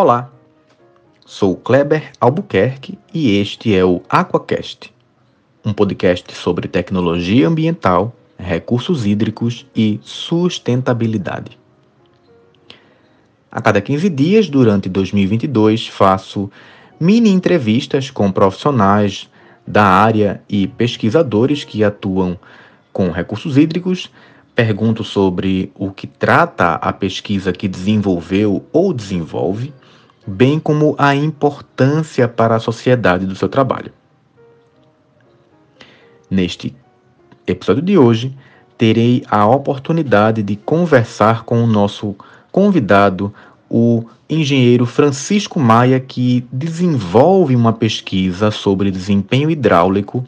Olá, 0.00 0.30
sou 1.26 1.56
Kleber 1.56 2.12
Albuquerque 2.20 2.96
e 3.12 3.36
este 3.36 3.74
é 3.74 3.84
o 3.84 4.00
Aquacast, 4.08 4.94
um 5.64 5.72
podcast 5.72 6.32
sobre 6.36 6.68
tecnologia 6.68 7.48
ambiental, 7.48 8.14
recursos 8.38 9.04
hídricos 9.04 9.66
e 9.74 9.98
sustentabilidade. 10.00 11.58
A 13.50 13.60
cada 13.60 13.80
15 13.80 14.08
dias, 14.08 14.48
durante 14.48 14.88
2022, 14.88 15.88
faço 15.88 16.48
mini 17.00 17.30
entrevistas 17.30 18.08
com 18.08 18.30
profissionais 18.30 19.28
da 19.66 19.82
área 19.82 20.40
e 20.48 20.68
pesquisadores 20.68 21.64
que 21.64 21.82
atuam 21.82 22.38
com 22.92 23.10
recursos 23.10 23.56
hídricos 23.56 24.12
pergunto 24.58 25.04
sobre 25.04 25.70
o 25.76 25.92
que 25.92 26.08
trata 26.08 26.74
a 26.74 26.92
pesquisa 26.92 27.52
que 27.52 27.68
desenvolveu 27.68 28.66
ou 28.72 28.92
desenvolve, 28.92 29.72
bem 30.28 30.60
como 30.60 30.94
a 30.98 31.14
importância 31.14 32.28
para 32.28 32.56
a 32.56 32.60
sociedade 32.60 33.24
do 33.24 33.34
seu 33.34 33.48
trabalho. 33.48 33.92
Neste 36.30 36.76
episódio 37.46 37.82
de 37.82 37.96
hoje, 37.96 38.36
terei 38.76 39.24
a 39.28 39.46
oportunidade 39.46 40.42
de 40.42 40.54
conversar 40.54 41.44
com 41.44 41.62
o 41.64 41.66
nosso 41.66 42.14
convidado, 42.52 43.32
o 43.70 44.04
engenheiro 44.28 44.84
Francisco 44.84 45.58
Maia, 45.58 45.98
que 45.98 46.46
desenvolve 46.52 47.56
uma 47.56 47.72
pesquisa 47.72 48.50
sobre 48.50 48.90
desempenho 48.90 49.50
hidráulico 49.50 50.26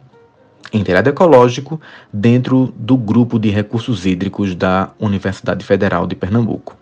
Inteirado 0.73 1.09
Ecológico 1.09 1.79
dentro 2.13 2.73
do 2.77 2.95
grupo 2.95 3.37
de 3.37 3.49
recursos 3.49 4.05
hídricos 4.05 4.55
da 4.55 4.91
Universidade 4.99 5.65
Federal 5.65 6.07
de 6.07 6.15
Pernambuco. 6.15 6.80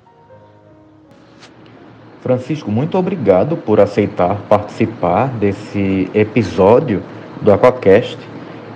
Francisco, 2.21 2.69
muito 2.69 2.97
obrigado 2.97 3.55
por 3.55 3.79
aceitar 3.79 4.41
participar 4.43 5.27
desse 5.37 6.09
episódio 6.13 7.01
do 7.41 7.51
Aquacast 7.51 8.17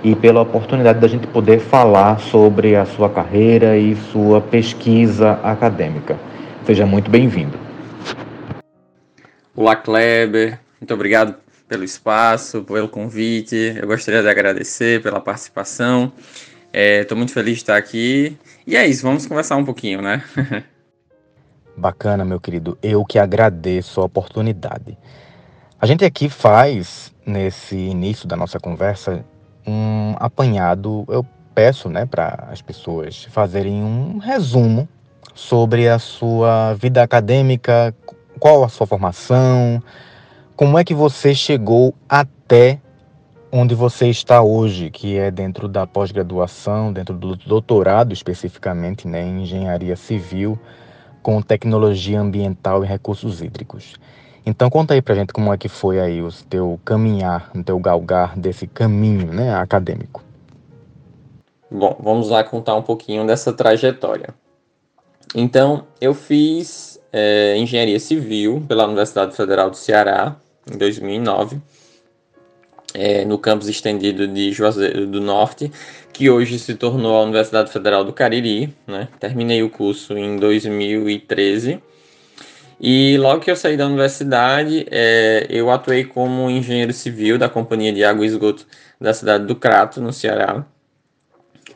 e 0.02 0.14
pela 0.14 0.40
oportunidade 0.40 0.98
da 0.98 1.08
gente 1.08 1.26
poder 1.26 1.60
falar 1.60 2.18
sobre 2.20 2.74
a 2.74 2.86
sua 2.86 3.10
carreira 3.10 3.76
e 3.76 3.94
sua 4.12 4.40
pesquisa 4.40 5.32
acadêmica. 5.42 6.18
Seja 6.64 6.86
muito 6.86 7.10
bem-vindo. 7.10 7.58
Olá, 9.54 9.76
Kleber. 9.76 10.58
Muito 10.80 10.94
obrigado 10.94 11.36
pelo 11.68 11.84
espaço, 11.84 12.62
pelo 12.64 12.88
convite. 12.88 13.76
Eu 13.80 13.86
gostaria 13.86 14.22
de 14.22 14.28
agradecer 14.28 15.02
pela 15.02 15.20
participação. 15.20 16.12
Estou 16.72 17.16
é, 17.16 17.18
muito 17.18 17.32
feliz 17.32 17.56
de 17.56 17.62
estar 17.62 17.76
aqui. 17.76 18.36
E 18.66 18.76
é 18.76 18.86
isso, 18.86 19.02
vamos 19.02 19.26
conversar 19.26 19.56
um 19.56 19.64
pouquinho, 19.64 20.00
né? 20.00 20.22
Bacana, 21.76 22.24
meu 22.24 22.40
querido. 22.40 22.78
Eu 22.82 23.04
que 23.04 23.18
agradeço 23.18 24.00
a 24.00 24.04
oportunidade. 24.04 24.96
A 25.80 25.86
gente 25.86 26.04
aqui 26.04 26.28
faz, 26.28 27.12
nesse 27.26 27.76
início 27.76 28.26
da 28.28 28.36
nossa 28.36 28.60
conversa, 28.60 29.24
um 29.66 30.14
apanhado. 30.18 31.04
Eu 31.08 31.26
peço 31.54 31.88
né, 31.88 32.06
para 32.06 32.48
as 32.50 32.62
pessoas 32.62 33.24
fazerem 33.24 33.82
um 33.82 34.18
resumo 34.18 34.88
sobre 35.34 35.88
a 35.88 35.98
sua 35.98 36.74
vida 36.74 37.02
acadêmica, 37.02 37.94
qual 38.38 38.62
a 38.62 38.68
sua 38.68 38.86
formação, 38.86 39.82
como 40.56 40.78
é 40.78 40.84
que 40.84 40.94
você 40.94 41.34
chegou 41.34 41.94
até 42.08 42.80
onde 43.50 43.74
você 43.74 44.08
está 44.08 44.42
hoje, 44.42 44.90
que 44.90 45.16
é 45.16 45.30
dentro 45.30 45.68
da 45.68 45.86
pós-graduação, 45.86 46.92
dentro 46.92 47.14
do 47.14 47.36
doutorado 47.36 48.12
especificamente, 48.12 49.06
né, 49.06 49.22
em 49.22 49.42
engenharia 49.42 49.94
civil, 49.94 50.58
com 51.24 51.40
tecnologia 51.40 52.20
ambiental 52.20 52.84
e 52.84 52.86
recursos 52.86 53.40
hídricos. 53.40 53.94
Então 54.44 54.68
conta 54.68 54.92
aí 54.92 55.00
pra 55.00 55.14
gente 55.14 55.32
como 55.32 55.52
é 55.54 55.56
que 55.56 55.70
foi 55.70 55.98
aí 55.98 56.20
o 56.20 56.28
teu 56.50 56.78
caminhar, 56.84 57.50
o 57.54 57.64
teu 57.64 57.78
galgar 57.78 58.38
desse 58.38 58.66
caminho, 58.66 59.32
né, 59.32 59.54
acadêmico. 59.54 60.22
Bom, 61.70 61.96
vamos 61.98 62.28
lá 62.28 62.44
contar 62.44 62.74
um 62.74 62.82
pouquinho 62.82 63.26
dessa 63.26 63.54
trajetória. 63.54 64.34
Então, 65.34 65.86
eu 65.98 66.12
fiz 66.12 67.00
é, 67.10 67.56
engenharia 67.56 67.98
civil 67.98 68.62
pela 68.68 68.84
Universidade 68.84 69.34
Federal 69.34 69.70
do 69.70 69.76
Ceará, 69.76 70.36
em 70.70 70.76
2009, 70.76 71.60
é, 72.94 73.24
no 73.24 73.36
campus 73.36 73.68
estendido 73.68 74.28
de 74.28 74.52
Juazeiro 74.52 75.06
do 75.06 75.20
Norte, 75.20 75.70
que 76.12 76.30
hoje 76.30 76.58
se 76.58 76.76
tornou 76.76 77.16
a 77.16 77.22
Universidade 77.22 77.72
Federal 77.72 78.04
do 78.04 78.12
Cariri. 78.12 78.72
Né? 78.86 79.08
Terminei 79.18 79.62
o 79.62 79.68
curso 79.68 80.16
em 80.16 80.36
2013. 80.36 81.82
E 82.80 83.16
logo 83.18 83.40
que 83.40 83.50
eu 83.50 83.56
saí 83.56 83.76
da 83.76 83.86
universidade, 83.86 84.86
é, 84.90 85.46
eu 85.50 85.70
atuei 85.70 86.04
como 86.04 86.48
engenheiro 86.48 86.92
civil 86.92 87.36
da 87.36 87.48
Companhia 87.48 87.92
de 87.92 88.04
Água 88.04 88.24
e 88.24 88.28
Esgoto 88.28 88.66
da 89.00 89.12
cidade 89.12 89.46
do 89.46 89.56
Crato, 89.56 90.00
no 90.00 90.12
Ceará, 90.12 90.64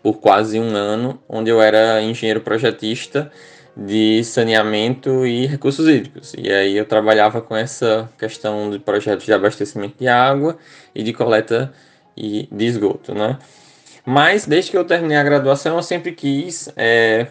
por 0.02 0.18
quase 0.18 0.58
um 0.58 0.74
ano, 0.74 1.20
onde 1.28 1.50
eu 1.50 1.60
era 1.60 2.02
engenheiro 2.02 2.40
projetista 2.40 3.30
de 3.78 4.24
saneamento 4.24 5.24
e 5.24 5.46
recursos 5.46 5.86
hídricos. 5.86 6.34
E 6.36 6.50
aí 6.50 6.76
eu 6.76 6.84
trabalhava 6.84 7.40
com 7.40 7.56
essa 7.56 8.10
questão 8.18 8.68
de 8.70 8.80
projetos 8.80 9.24
de 9.24 9.32
abastecimento 9.32 9.94
de 10.00 10.08
água 10.08 10.58
e 10.92 11.02
de 11.04 11.12
coleta 11.12 11.72
e 12.16 12.48
de 12.50 12.64
esgoto, 12.64 13.14
né? 13.14 13.38
Mas 14.04 14.46
desde 14.46 14.72
que 14.72 14.76
eu 14.76 14.84
terminei 14.84 15.16
a 15.16 15.22
graduação, 15.22 15.76
eu 15.76 15.82
sempre 15.82 16.12
quis 16.12 16.68
é, 16.76 17.28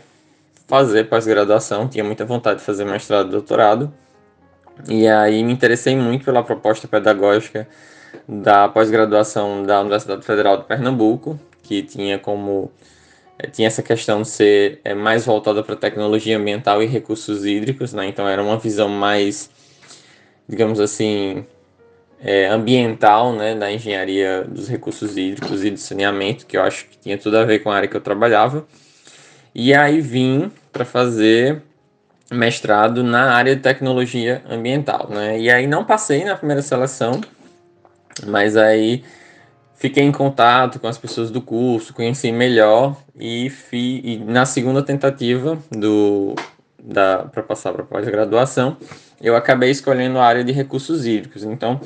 fazer 0.67 1.09
pós-graduação, 1.09 1.87
tinha 1.87 2.03
muita 2.03 2.23
vontade 2.23 2.59
de 2.59 2.65
fazer 2.65 2.85
mestrado 2.85 3.27
e 3.27 3.31
doutorado. 3.31 3.93
E 4.87 5.07
aí 5.07 5.43
me 5.43 5.51
interessei 5.51 5.97
muito 5.97 6.23
pela 6.23 6.43
proposta 6.43 6.87
pedagógica 6.87 7.67
da 8.27 8.69
pós-graduação 8.69 9.63
da 9.63 9.81
Universidade 9.81 10.23
Federal 10.23 10.57
de 10.57 10.63
Pernambuco, 10.63 11.37
que 11.63 11.81
tinha 11.83 12.17
como 12.19 12.71
tinha 13.51 13.67
essa 13.67 13.83
questão 13.83 14.23
de 14.23 14.29
ser 14.29 14.79
é, 14.83 14.93
mais 14.93 15.25
voltada 15.25 15.63
para 15.63 15.75
tecnologia 15.75 16.37
ambiental 16.37 16.81
e 16.81 16.87
recursos 16.87 17.45
hídricos, 17.45 17.93
né? 17.93 18.07
Então 18.07 18.27
era 18.27 18.41
uma 18.41 18.57
visão 18.57 18.89
mais, 18.89 19.49
digamos 20.47 20.79
assim, 20.79 21.45
é, 22.19 22.47
ambiental, 22.47 23.33
né, 23.33 23.53
da 23.55 23.71
engenharia 23.71 24.43
dos 24.43 24.67
recursos 24.67 25.15
hídricos 25.17 25.63
e 25.63 25.69
do 25.69 25.77
saneamento, 25.77 26.45
que 26.45 26.57
eu 26.57 26.63
acho 26.63 26.87
que 26.87 26.97
tinha 26.97 27.17
tudo 27.17 27.37
a 27.37 27.45
ver 27.45 27.59
com 27.59 27.69
a 27.69 27.75
área 27.75 27.87
que 27.87 27.95
eu 27.95 28.01
trabalhava. 28.01 28.65
E 29.53 29.73
aí 29.73 30.01
vim 30.01 30.51
para 30.71 30.85
fazer 30.85 31.61
mestrado 32.31 33.03
na 33.03 33.33
área 33.33 33.55
de 33.55 33.61
tecnologia 33.61 34.43
ambiental, 34.49 35.09
né? 35.09 35.39
E 35.39 35.49
aí 35.49 35.65
não 35.65 35.85
passei 35.85 36.23
na 36.23 36.35
primeira 36.35 36.61
seleção, 36.61 37.21
mas 38.25 38.57
aí 38.57 39.03
fiquei 39.77 40.03
em 40.03 40.11
contato 40.11 40.79
com 40.79 40.87
as 40.87 40.97
pessoas 40.97 41.31
do 41.31 41.41
curso, 41.41 41.93
conheci 41.93 42.31
melhor 42.31 42.97
e, 43.17 43.49
fi, 43.49 44.01
e 44.03 44.17
na 44.17 44.45
segunda 44.45 44.83
tentativa 44.83 45.57
do 45.71 46.35
da 46.81 47.23
para 47.31 47.43
passar 47.43 47.73
para 47.73 47.83
pós-graduação, 47.83 48.77
eu 49.21 49.35
acabei 49.35 49.71
escolhendo 49.71 50.19
a 50.19 50.25
área 50.25 50.43
de 50.43 50.51
recursos 50.51 51.05
hídricos. 51.05 51.43
Então, 51.43 51.81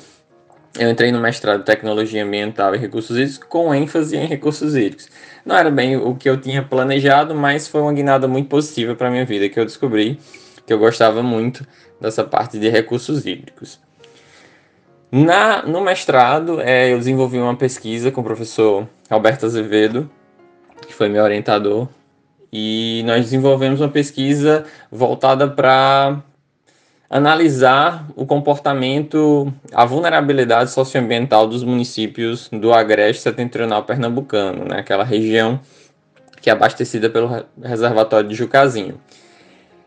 eu 0.78 0.90
entrei 0.90 1.12
no 1.12 1.19
mestrado 1.19 1.59
de 1.59 1.66
Tecnologia 1.66 2.24
Ambiental 2.24 2.74
e 2.75 2.78
Recursos 2.78 3.18
Hídricos 3.18 3.40
com 3.50 3.74
ênfase 3.74 4.16
em 4.16 4.25
recursos 4.25 4.75
hídricos. 4.75 5.09
Não 5.46 5.58
era 5.58 5.69
bem 5.69 5.97
o 5.97 6.16
que 6.16 6.29
eu 6.29 6.40
tinha 6.40 6.62
planejado, 6.62 7.35
mas 7.35 7.68
foi 7.68 7.81
uma 7.81 7.91
guinada 7.91 8.28
muito 8.28 8.47
positiva 8.47 8.96
para 8.96 9.09
minha 9.09 9.25
vida 9.25 9.50
que 9.50 9.59
eu 9.59 9.66
descobri 9.66 10.19
que 10.66 10.72
eu 10.72 10.79
gostava 10.79 11.22
muito 11.22 11.68
dessa 12.00 12.23
parte 12.23 12.58
de 12.58 12.69
recursos 12.69 13.25
hídricos. 13.25 13.79
Na, 15.11 15.63
no 15.63 15.81
mestrado, 15.81 16.61
é, 16.61 16.94
eu 16.94 16.97
desenvolvi 16.97 17.38
uma 17.38 17.55
pesquisa 17.55 18.11
com 18.11 18.22
o 18.22 18.23
professor 18.23 18.88
Alberto 19.09 19.45
Azevedo, 19.45 20.09
que 20.88 20.94
foi 20.94 21.09
meu 21.09 21.22
orientador, 21.22 21.90
e 22.52 23.03
nós 23.05 23.25
desenvolvemos 23.25 23.81
uma 23.81 23.90
pesquisa 23.90 24.63
voltada 24.90 25.49
para 25.49 26.22
analisar 27.09 28.08
o 28.16 28.25
comportamento, 28.25 29.53
a 29.73 29.84
vulnerabilidade 29.84 30.72
socioambiental 30.72 31.46
dos 31.46 31.61
municípios 31.61 32.47
do 32.49 32.73
Agreste 32.73 33.22
Setentrional 33.22 33.84
Pernambucano, 33.84 34.63
né, 34.63 34.79
aquela 34.79 35.03
região 35.03 35.59
que 36.41 36.49
é 36.49 36.53
abastecida 36.53 37.09
pelo 37.09 37.46
reservatório 37.61 38.29
de 38.29 38.34
Jucazinho. 38.34 38.97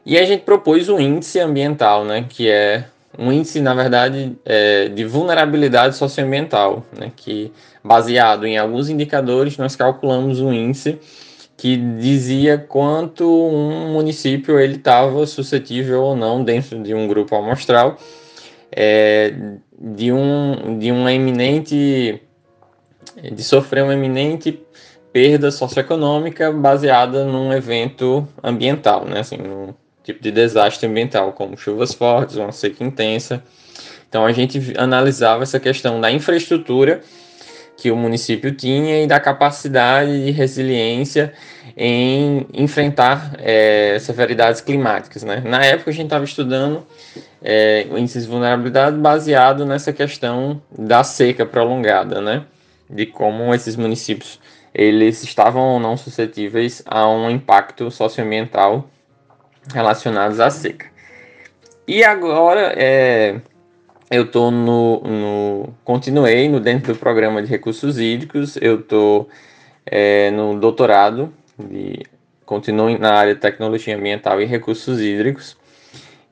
E 0.05 0.19
a 0.19 0.25
gente 0.26 0.43
propôs 0.43 0.91
um 0.91 1.00
índice 1.00 1.41
ambiental, 1.41 2.05
né, 2.05 2.26
que 2.29 2.50
é 2.50 2.85
um 3.19 3.32
índice, 3.32 3.61
na 3.61 3.75
verdade, 3.75 4.37
é, 4.44 4.88
de 4.88 5.05
vulnerabilidade 5.05 5.96
socioambiental, 5.96 6.84
né, 6.99 7.12
que 7.14 7.52
baseado 7.82 8.46
em 8.46 8.58
alguns 8.58 8.88
indicadores, 8.88 9.56
nós 9.56 9.76
calculamos 9.76 10.40
um 10.40 10.52
índice 10.52 10.99
que 11.56 11.76
dizia 11.76 12.58
quanto 12.58 13.25
um 13.25 13.93
município 13.93 14.58
ele 14.58 14.76
estava 14.76 15.26
suscetível 15.26 16.02
ou 16.02 16.16
não 16.16 16.43
dentro 16.43 16.82
de 16.82 16.94
um 16.94 17.06
grupo 17.06 17.34
amostral 17.37 17.96
é, 18.72 19.32
de 19.81 20.12
um 20.12 20.78
de 20.78 20.90
uma 20.90 21.12
eminente 21.12 22.20
de 23.32 23.43
sofrer 23.44 23.84
uma 23.84 23.94
eminente 23.94 24.61
perda 25.12 25.52
socioeconômica 25.52 26.50
baseada 26.50 27.25
num 27.25 27.52
evento 27.52 28.26
ambiental, 28.43 29.05
né, 29.05 29.20
assim, 29.20 29.37
num, 29.37 29.72
tipo 30.05 30.23
de 30.23 30.31
desastre 30.31 30.87
ambiental, 30.87 31.33
como 31.33 31.56
chuvas 31.56 31.95
fortes, 31.95 32.37
uma 32.37 32.53
seca 32.53 32.85
intensa. 32.85 33.43
Então 34.09 34.25
a 34.25 34.31
gente 34.31 34.75
analisava 34.77 35.43
essa 35.43 35.59
questão 35.59 36.01
da 36.01 36.12
infraestrutura 36.12 37.01
que 37.77 37.91
o 37.91 37.97
município 37.97 38.55
tinha 38.55 39.03
e 39.03 39.06
da 39.06 39.19
capacidade 39.19 40.25
de 40.25 40.31
resiliência 40.31 41.33
em 41.77 42.47
enfrentar 42.53 43.35
é, 43.39 43.99
severidades 43.99 44.61
climáticas. 44.61 45.25
Né? 45.25 45.43
Na 45.45 45.65
época 45.65 45.91
a 45.91 45.93
gente 45.93 46.07
estava 46.07 46.25
estudando 46.25 46.87
é, 47.43 47.87
índices 47.97 48.25
de 48.25 48.31
vulnerabilidade 48.31 48.97
baseado 48.97 49.67
nessa 49.67 49.93
questão 49.93 50.62
da 50.71 51.03
seca 51.03 51.45
prolongada, 51.45 52.21
né? 52.21 52.45
de 52.89 53.07
como 53.07 53.53
esses 53.53 53.75
municípios 53.75 54.39
eles 54.73 55.23
estavam 55.23 55.62
ou 55.62 55.81
não 55.81 55.97
suscetíveis 55.97 56.83
a 56.87 57.09
um 57.09 57.31
impacto 57.31 57.91
socioambiental 57.91 58.89
relacionados 59.72 60.40
à 60.40 60.50
seca. 60.50 60.87
E 61.87 62.02
agora 62.02 62.72
é, 62.76 63.40
eu 64.11 64.31
tô 64.31 64.50
no, 64.50 65.00
no, 65.00 65.75
continuei 65.84 66.49
no 66.49 66.61
dentro 66.61 66.94
do 66.94 66.99
programa 66.99 67.43
de 67.43 67.49
recursos 67.49 67.99
hídricos, 67.99 68.56
eu 68.61 68.82
tô 68.82 69.28
é, 69.87 70.31
no 70.31 70.58
doutorado 70.58 71.32
de 71.58 72.02
continuo 72.44 72.99
na 72.99 73.14
área 73.14 73.34
de 73.34 73.40
tecnologia 73.40 73.96
ambiental 73.96 74.40
e 74.40 74.44
recursos 74.44 75.00
hídricos. 75.00 75.56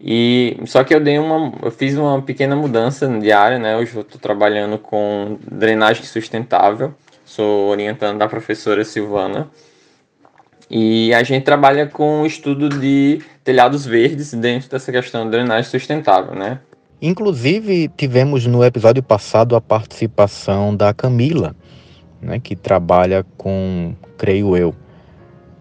E 0.01 0.59
só 0.67 0.83
que 0.83 0.93
eu 0.93 1.01
dei 1.01 1.19
uma, 1.19 1.53
eu 1.63 1.71
fiz 1.71 1.97
uma 1.97 2.21
pequena 2.21 2.57
mudança 2.57 3.07
de 3.07 3.31
área, 3.31 3.59
né? 3.59 3.77
Hoje 3.77 3.95
eu 3.95 4.03
estou 4.03 4.21
trabalhando 4.21 4.77
com 4.77 5.39
drenagem 5.49 6.05
sustentável. 6.05 6.93
Sou 7.25 7.69
orientando 7.69 8.19
da 8.19 8.27
professora 8.27 8.85
Silvana. 8.85 9.49
E 10.71 11.13
a 11.15 11.23
gente 11.23 11.45
trabalha 11.45 11.87
com 11.87 12.23
o 12.23 12.27
estudo 12.27 12.69
de 12.69 13.21
telhados 13.45 13.85
verdes 13.85 14.33
dentro 14.35 14.71
dessa 14.71 14.91
questão 14.91 15.25
de 15.25 15.31
drenagem 15.31 15.71
sustentável, 15.71 16.35
né? 16.35 16.61
Inclusive, 17.01 17.91
tivemos 17.97 18.47
no 18.47 18.65
episódio 18.65 19.03
passado 19.03 19.57
a 19.57 19.61
participação 19.61 20.75
da 20.75 20.95
Camila, 20.95 21.55
né, 22.21 22.39
que 22.39 22.55
trabalha 22.55 23.27
com, 23.37 23.93
creio 24.17 24.57
eu, 24.57 24.73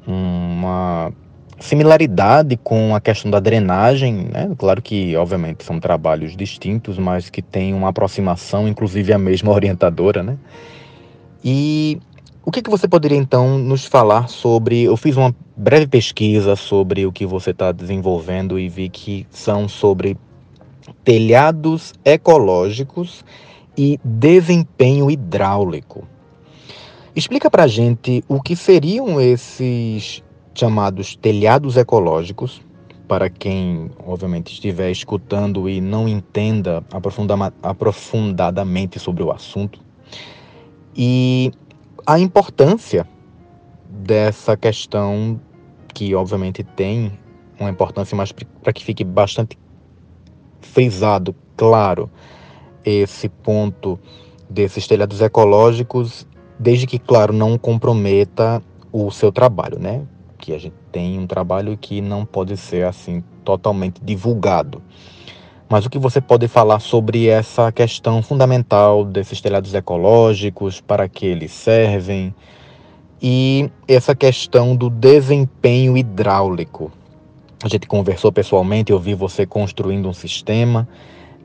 uma 0.05 1.11
similaridade 1.59 2.57
com 2.57 2.95
a 2.95 3.01
questão 3.01 3.29
da 3.31 3.39
drenagem, 3.39 4.29
né? 4.31 4.51
Claro 4.57 4.81
que, 4.81 5.15
obviamente, 5.15 5.63
são 5.63 5.79
trabalhos 5.79 6.35
distintos, 6.35 6.97
mas 6.97 7.29
que 7.29 7.41
têm 7.41 7.73
uma 7.73 7.89
aproximação, 7.89 8.67
inclusive 8.67 9.13
a 9.13 9.17
mesma 9.17 9.51
orientadora, 9.51 10.21
né? 10.21 10.37
E 11.43 11.99
o 12.43 12.51
que, 12.51 12.61
que 12.61 12.69
você 12.69 12.87
poderia 12.87 13.17
então 13.17 13.57
nos 13.57 13.85
falar 13.85 14.27
sobre? 14.27 14.83
Eu 14.83 14.97
fiz 14.97 15.15
uma 15.15 15.35
breve 15.55 15.87
pesquisa 15.87 16.55
sobre 16.55 17.05
o 17.05 17.11
que 17.11 17.25
você 17.25 17.51
está 17.51 17.71
desenvolvendo 17.71 18.57
e 18.57 18.67
vi 18.67 18.89
que 18.89 19.27
são 19.29 19.67
sobre 19.67 20.17
telhados 21.03 21.93
ecológicos 22.03 23.23
e 23.77 23.99
desempenho 24.03 25.11
hidráulico. 25.11 26.07
Explica 27.15 27.49
para 27.49 27.67
gente 27.67 28.23
o 28.27 28.41
que 28.41 28.55
seriam 28.55 29.21
esses 29.21 30.23
chamados 30.55 31.15
telhados 31.15 31.77
ecológicos, 31.77 32.61
para 33.07 33.29
quem, 33.29 33.91
obviamente, 34.05 34.53
estiver 34.53 34.89
escutando 34.89 35.69
e 35.69 35.79
não 35.81 36.07
entenda 36.07 36.83
aprofundadamente 37.61 38.97
sobre 38.97 39.21
o 39.21 39.31
assunto, 39.31 39.79
e 40.95 41.51
a 42.05 42.19
importância 42.19 43.07
dessa 43.89 44.55
questão, 44.57 45.39
que 45.93 46.15
obviamente 46.15 46.63
tem 46.63 47.11
uma 47.59 47.69
importância, 47.69 48.15
mas 48.15 48.31
para 48.31 48.73
que 48.73 48.83
fique 48.83 49.03
bastante 49.03 49.57
frisado, 50.61 51.35
claro, 51.55 52.09
esse 52.83 53.29
ponto 53.29 53.99
desses 54.49 54.87
telhados 54.87 55.21
ecológicos, 55.21 56.27
desde 56.59 56.87
que, 56.87 56.99
claro, 56.99 57.33
não 57.33 57.57
comprometa 57.57 58.61
o 58.91 59.09
seu 59.11 59.31
trabalho, 59.31 59.79
né? 59.79 60.05
Que 60.37 60.53
a 60.53 60.57
gente 60.57 60.75
tem 60.91 61.19
um 61.19 61.27
trabalho 61.27 61.77
que 61.77 62.01
não 62.01 62.25
pode 62.25 62.57
ser 62.57 62.85
assim 62.85 63.23
totalmente 63.43 64.01
divulgado. 64.03 64.81
Mas 65.71 65.85
o 65.85 65.89
que 65.89 65.97
você 65.97 66.19
pode 66.19 66.49
falar 66.49 66.81
sobre 66.81 67.29
essa 67.29 67.71
questão 67.71 68.21
fundamental 68.21 69.05
desses 69.05 69.39
telhados 69.39 69.73
ecológicos, 69.73 70.81
para 70.81 71.07
que 71.07 71.25
eles 71.25 71.53
servem, 71.53 72.35
e 73.21 73.71
essa 73.87 74.13
questão 74.13 74.75
do 74.75 74.89
desempenho 74.89 75.95
hidráulico? 75.95 76.91
A 77.63 77.69
gente 77.69 77.87
conversou 77.87 78.33
pessoalmente, 78.33 78.91
eu 78.91 78.99
vi 78.99 79.15
você 79.15 79.45
construindo 79.45 80.09
um 80.09 80.13
sistema, 80.13 80.85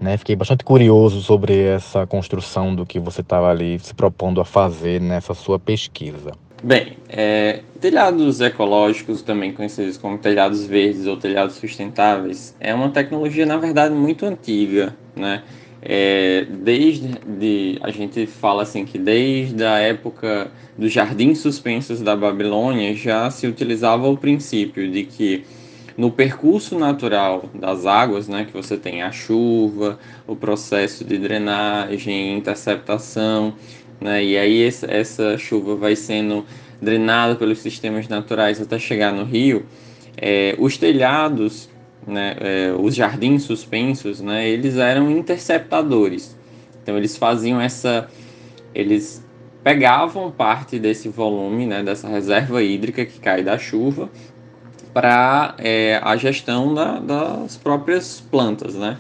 né? 0.00 0.17
Fiquei 0.17 0.34
bastante 0.34 0.64
curioso 0.64 1.20
sobre 1.23 1.62
essa 1.62 2.05
construção 2.05 2.75
do 2.75 2.84
que 2.84 2.99
você 2.99 3.20
estava 3.20 3.49
ali 3.49 3.78
se 3.78 3.94
propondo 3.94 4.40
a 4.40 4.44
fazer 4.44 5.00
nessa 5.00 5.34
sua 5.34 5.56
pesquisa. 5.56 6.32
Bem, 6.67 6.97
é, 7.09 7.61
telhados 7.81 8.41
ecológicos, 8.41 9.23
também 9.23 9.53
conhecidos 9.53 9.97
como 9.97 10.19
telhados 10.19 10.67
verdes 10.67 11.07
ou 11.07 11.17
telhados 11.17 11.55
sustentáveis, 11.55 12.57
é 12.59 12.75
uma 12.75 12.91
tecnologia, 12.91 13.47
na 13.47 13.57
verdade, 13.57 13.95
muito 13.95 14.27
antiga, 14.27 14.93
né? 15.15 15.45
É, 15.81 16.45
desde 16.51 17.07
de, 17.25 17.79
a 17.81 17.93
gente 17.93 18.27
fala 18.27 18.65
assim 18.65 18.85
que 18.85 18.99
desde 18.99 19.63
a 19.63 19.79
época 19.79 20.51
dos 20.77 20.93
jardins 20.93 21.39
suspensos 21.39 22.01
da 22.01 22.17
Babilônia 22.17 22.93
já 22.97 23.31
se 23.31 23.47
utilizava 23.47 24.09
o 24.09 24.17
princípio 24.17 24.91
de 24.91 25.05
que 25.05 25.45
no 25.97 26.11
percurso 26.11 26.77
natural 26.77 27.49
das 27.55 27.87
águas, 27.87 28.27
né, 28.27 28.45
que 28.45 28.53
você 28.53 28.77
tem 28.77 29.03
a 29.03 29.12
chuva, 29.12 29.99
o 30.27 30.35
processo 30.35 31.05
de 31.05 31.17
drenagem, 31.17 32.37
interceptação, 32.37 33.55
né, 34.01 34.25
e 34.25 34.37
aí 34.37 34.63
essa, 34.63 35.39
chuva 35.39 35.77
vai 35.77 35.97
sendo 35.97 36.45
drenada 36.81 37.35
pelos 37.35 37.59
sistemas 37.59 38.09
naturais 38.09 38.61
até 38.61 38.79
chegar 38.79 39.13
no 39.13 39.25
rio, 39.25 39.67
é, 40.17 40.55
os 40.59 40.77
telhados, 40.77 41.69
né, 42.07 42.37
é, 42.41 42.75
os 42.79 42.95
jardins 42.95 43.43
suspensos, 43.43 44.21
né, 44.21 44.49
eles 44.49 44.77
eram 44.77 45.11
interceptadores. 45.11 46.37
Então 46.83 46.97
eles 46.97 47.17
faziam 47.17 47.61
essa, 47.61 48.09
eles 48.75 49.25
pegavam 49.65 50.31
parte 50.31 50.79
desse 50.79 51.09
volume, 51.09 51.67
né, 51.67 51.83
dessa 51.83 52.09
reserva 52.09 52.63
hídrica 52.63 53.05
que 53.05 53.19
cai 53.19 53.43
da 53.43 53.59
chuva 53.59 54.09
para 54.97 55.55
é, 55.59 56.00
a 56.03 56.17
gestão 56.17 56.73
da, 56.73 56.99
das 56.99 57.57
próprias 57.57 58.19
plantas, 58.31 58.75
né? 58.75 58.97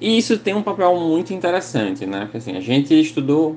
E 0.00 0.18
isso 0.18 0.36
tem 0.38 0.54
um 0.54 0.62
papel 0.62 0.98
muito 0.98 1.32
interessante, 1.32 2.04
né? 2.06 2.22
Porque, 2.22 2.38
assim, 2.38 2.56
a 2.56 2.60
gente 2.60 2.98
estudou, 2.98 3.56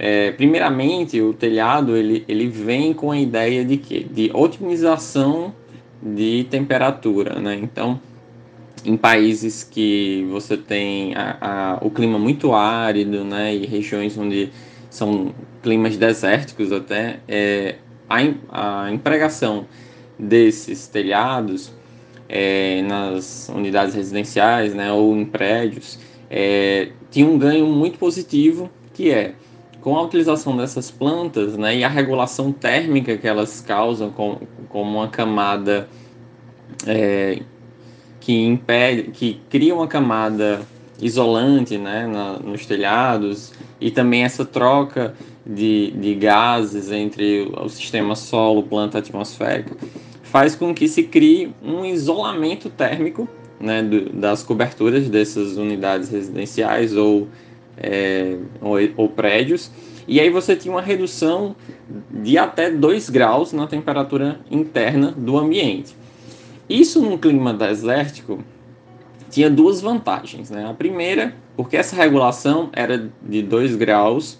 é, 0.00 0.30
primeiramente, 0.30 1.20
o 1.20 1.34
telhado 1.34 1.96
ele, 1.96 2.24
ele 2.28 2.46
vem 2.46 2.94
com 2.94 3.10
a 3.10 3.18
ideia 3.18 3.64
de 3.64 3.76
quê? 3.76 4.06
De 4.08 4.30
otimização 4.32 5.52
de 6.00 6.46
temperatura, 6.48 7.40
né? 7.40 7.58
Então, 7.60 8.00
em 8.84 8.96
países 8.96 9.64
que 9.64 10.24
você 10.30 10.56
tem 10.56 11.16
a, 11.16 11.36
a, 11.40 11.78
o 11.84 11.90
clima 11.90 12.16
muito 12.16 12.52
árido, 12.52 13.24
né? 13.24 13.52
E 13.52 13.66
regiões 13.66 14.16
onde 14.16 14.50
são 14.88 15.34
climas 15.64 15.96
desérticos 15.96 16.70
até, 16.70 17.18
é, 17.26 17.74
a, 18.08 18.84
a 18.84 18.92
empregação 18.92 19.66
desses 20.16 20.86
telhados 20.86 21.72
é, 22.28 22.82
nas 22.82 23.48
unidades 23.48 23.96
residenciais 23.96 24.74
né, 24.74 24.92
ou 24.92 25.16
em 25.16 25.24
prédios 25.24 25.98
é, 26.30 26.90
tinha 27.10 27.26
um 27.26 27.38
ganho 27.38 27.66
muito 27.66 27.98
positivo 27.98 28.70
que 28.92 29.10
é 29.10 29.34
com 29.88 29.96
a 29.96 30.02
utilização 30.02 30.54
dessas 30.54 30.90
plantas 30.90 31.56
né, 31.56 31.78
e 31.78 31.82
a 31.82 31.88
regulação 31.88 32.52
térmica 32.52 33.16
que 33.16 33.26
elas 33.26 33.62
causam 33.62 34.10
com, 34.10 34.38
como 34.68 34.98
uma 34.98 35.08
camada 35.08 35.88
é, 36.86 37.40
que 38.20 38.44
impede, 38.44 39.04
que 39.04 39.40
cria 39.48 39.74
uma 39.74 39.88
camada 39.88 40.60
isolante 41.00 41.78
né, 41.78 42.06
na, 42.06 42.38
nos 42.38 42.66
telhados 42.66 43.54
e 43.80 43.90
também 43.90 44.24
essa 44.24 44.44
troca 44.44 45.14
de, 45.46 45.90
de 45.92 46.14
gases 46.16 46.92
entre 46.92 47.50
o 47.56 47.70
sistema 47.70 48.14
solo, 48.14 48.64
planta 48.64 48.98
atmosférica 48.98 49.74
faz 50.22 50.54
com 50.54 50.74
que 50.74 50.86
se 50.86 51.04
crie 51.04 51.50
um 51.62 51.82
isolamento 51.82 52.68
térmico 52.68 53.26
né, 53.58 53.82
do, 53.82 54.10
das 54.10 54.42
coberturas 54.42 55.08
dessas 55.08 55.56
unidades 55.56 56.10
residenciais 56.10 56.94
ou, 56.94 57.26
é, 57.80 58.36
ou, 58.60 58.76
ou, 58.96 59.08
prédios. 59.08 59.70
E 60.06 60.20
aí 60.20 60.30
você 60.30 60.56
tinha 60.56 60.72
uma 60.72 60.82
redução 60.82 61.54
de 62.10 62.38
até 62.38 62.70
2 62.70 63.10
graus 63.10 63.52
na 63.52 63.66
temperatura 63.66 64.40
interna 64.50 65.12
do 65.16 65.36
ambiente. 65.36 65.94
Isso 66.68 67.00
num 67.00 67.16
clima 67.16 67.52
desértico 67.52 68.42
tinha 69.30 69.50
duas 69.50 69.80
vantagens. 69.80 70.50
Né? 70.50 70.68
A 70.68 70.74
primeira, 70.74 71.34
porque 71.56 71.76
essa 71.76 71.94
regulação 71.94 72.70
era 72.72 73.10
de 73.22 73.42
2 73.42 73.76
graus, 73.76 74.38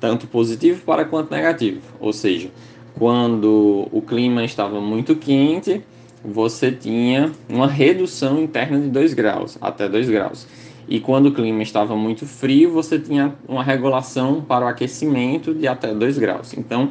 tanto 0.00 0.26
positivo 0.26 0.82
para 0.84 1.04
quanto 1.04 1.30
negativo. 1.30 1.80
Ou 2.00 2.12
seja, 2.12 2.50
quando 2.98 3.88
o 3.92 4.00
clima 4.00 4.44
estava 4.44 4.80
muito 4.80 5.16
quente, 5.16 5.82
você 6.24 6.72
tinha 6.72 7.30
uma 7.48 7.66
redução 7.66 8.42
interna 8.42 8.80
de 8.80 8.88
2 8.88 9.14
graus, 9.14 9.58
até 9.60 9.88
2 9.88 10.08
graus. 10.08 10.46
E 10.88 11.00
quando 11.00 11.26
o 11.26 11.32
clima 11.32 11.62
estava 11.62 11.96
muito 11.96 12.26
frio, 12.26 12.70
você 12.70 12.98
tinha 12.98 13.34
uma 13.48 13.62
regulação 13.62 14.42
para 14.42 14.66
o 14.66 14.68
aquecimento 14.68 15.54
de 15.54 15.66
até 15.66 15.94
2 15.94 16.18
graus. 16.18 16.52
Então, 16.54 16.90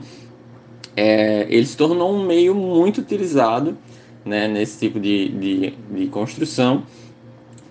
é, 0.96 1.46
ele 1.50 1.66
se 1.66 1.78
tornou 1.78 2.14
um 2.14 2.26
meio 2.26 2.56
muito 2.56 3.02
utilizado 3.02 3.78
né, 4.26 4.48
nesse 4.48 4.80
tipo 4.80 5.00
de, 5.00 5.30
de, 5.30 5.74
de 5.92 6.08
construção, 6.08 6.84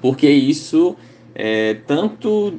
porque 0.00 0.28
isso 0.28 0.96
é, 1.34 1.74
tanto 1.86 2.54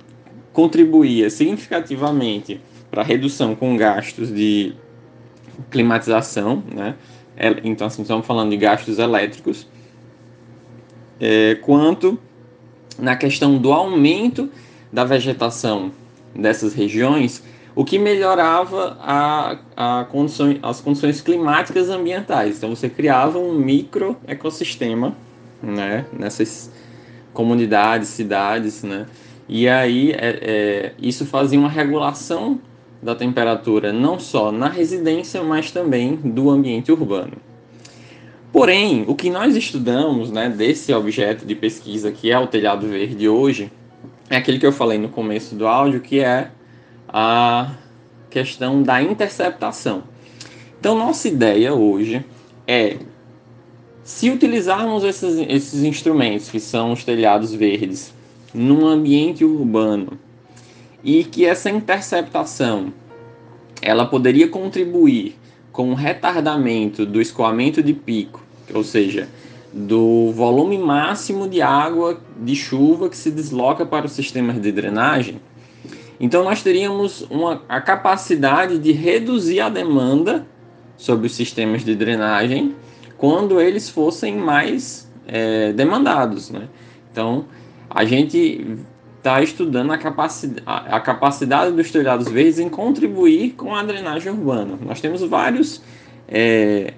contribuía 0.51 1.29
significativamente 1.29 2.59
para 2.89 3.01
a 3.01 3.05
redução 3.05 3.55
com 3.55 3.75
gastos 3.75 4.33
de 4.33 4.73
climatização, 5.69 6.63
né? 6.73 6.95
É, 7.35 7.55
então, 7.63 7.87
assim, 7.87 8.03
estamos 8.03 8.25
falando 8.25 8.51
de 8.51 8.57
gastos 8.57 8.99
elétricos, 8.99 9.67
é, 11.19 11.55
quanto 11.55 12.19
na 12.99 13.15
questão 13.15 13.57
do 13.57 13.71
aumento 13.71 14.49
da 14.91 15.03
vegetação 15.03 15.91
dessas 16.35 16.73
regiões, 16.73 17.43
o 17.75 17.83
que 17.83 17.97
melhorava 17.97 18.97
a, 19.01 19.57
a 19.75 20.05
condição, 20.05 20.55
as 20.61 20.79
condições 20.79 21.21
climáticas 21.21 21.89
ambientais. 21.89 22.57
Então, 22.57 22.69
você 22.69 22.87
criava 22.89 23.39
um 23.39 23.53
micro 23.53 24.15
ecossistema 24.27 25.15
né, 25.61 26.05
nessas 26.13 26.71
comunidades, 27.33 28.09
cidades, 28.09 28.83
né? 28.83 29.07
E 29.49 29.67
aí 29.67 30.11
é, 30.11 30.39
é, 30.41 30.93
isso 31.01 31.25
fazia 31.25 31.59
uma 31.59 31.69
regulação 31.69 32.59
da 33.01 33.13
temperatura 33.13 33.91
não 33.91 34.17
só 34.17 34.51
na 34.51 34.69
residência, 34.69 35.43
mas 35.43 35.71
também 35.71 36.15
do 36.15 36.49
ambiente 36.49 36.91
urbano. 36.91 37.33
Porém, 38.53 39.03
o 39.07 39.15
que 39.15 39.31
nós 39.31 39.55
estudamos 39.55 40.29
né, 40.29 40.47
desse 40.47 40.93
objeto 40.93 41.43
de 41.43 41.55
pesquisa 41.55 42.11
que 42.11 42.29
é 42.29 42.37
o 42.37 42.45
telhado 42.45 42.87
verde 42.87 43.27
hoje, 43.27 43.71
é 44.29 44.37
aquele 44.37 44.59
que 44.59 44.65
eu 44.65 44.71
falei 44.71 44.99
no 44.99 45.09
começo 45.09 45.55
do 45.55 45.65
áudio, 45.65 45.99
que 45.99 46.19
é 46.19 46.51
a 47.09 47.71
questão 48.29 48.83
da 48.83 49.01
interceptação. 49.01 50.03
Então, 50.79 50.95
nossa 50.95 51.27
ideia 51.27 51.73
hoje 51.73 52.23
é 52.67 52.97
se 54.03 54.29
utilizarmos 54.29 55.03
esses, 55.03 55.43
esses 55.49 55.81
instrumentos, 55.81 56.51
que 56.51 56.59
são 56.59 56.91
os 56.91 57.03
telhados 57.03 57.55
verdes, 57.55 58.13
num 58.53 58.85
ambiente 58.85 59.43
urbano, 59.43 60.19
e 61.03 61.23
que 61.23 61.43
essa 61.43 61.71
interceptação 61.71 62.93
ela 63.81 64.05
poderia 64.05 64.47
contribuir 64.47 65.39
com 65.73 65.91
o 65.91 65.95
retardamento 65.95 67.05
do 67.05 67.19
escoamento 67.19 67.83
de 67.83 67.93
pico, 67.93 68.41
ou 68.73 68.83
seja, 68.83 69.27
do 69.73 70.31
volume 70.31 70.77
máximo 70.77 71.49
de 71.49 71.61
água 71.61 72.21
de 72.39 72.55
chuva 72.55 73.09
que 73.09 73.17
se 73.17 73.31
desloca 73.31 73.83
para 73.85 74.05
os 74.05 74.11
sistemas 74.11 74.61
de 74.61 74.71
drenagem, 74.71 75.41
então 76.19 76.43
nós 76.43 76.61
teríamos 76.61 77.23
uma, 77.29 77.63
a 77.67 77.81
capacidade 77.81 78.77
de 78.77 78.91
reduzir 78.91 79.59
a 79.59 79.67
demanda 79.67 80.45
sobre 80.95 81.25
os 81.25 81.35
sistemas 81.35 81.83
de 81.83 81.95
drenagem 81.95 82.75
quando 83.17 83.59
eles 83.59 83.89
fossem 83.89 84.37
mais 84.37 85.11
é, 85.27 85.73
demandados. 85.73 86.51
Né? 86.51 86.67
Então, 87.11 87.45
a 87.89 88.05
gente 88.05 88.77
está 89.23 89.41
estudando 89.41 89.91
a 89.91 89.97
capacidade, 89.97 90.61
a, 90.65 90.97
a 90.97 90.99
capacidade 90.99 91.73
dos 91.73 91.89
telhados 91.89 92.27
verdes 92.27 92.59
em 92.59 92.67
contribuir 92.67 93.51
com 93.51 93.73
a 93.73 93.81
drenagem 93.81 94.33
urbana. 94.33 94.77
Nós 94.85 94.99
temos 94.99 95.21
vários 95.21 95.81
é, 96.27 96.93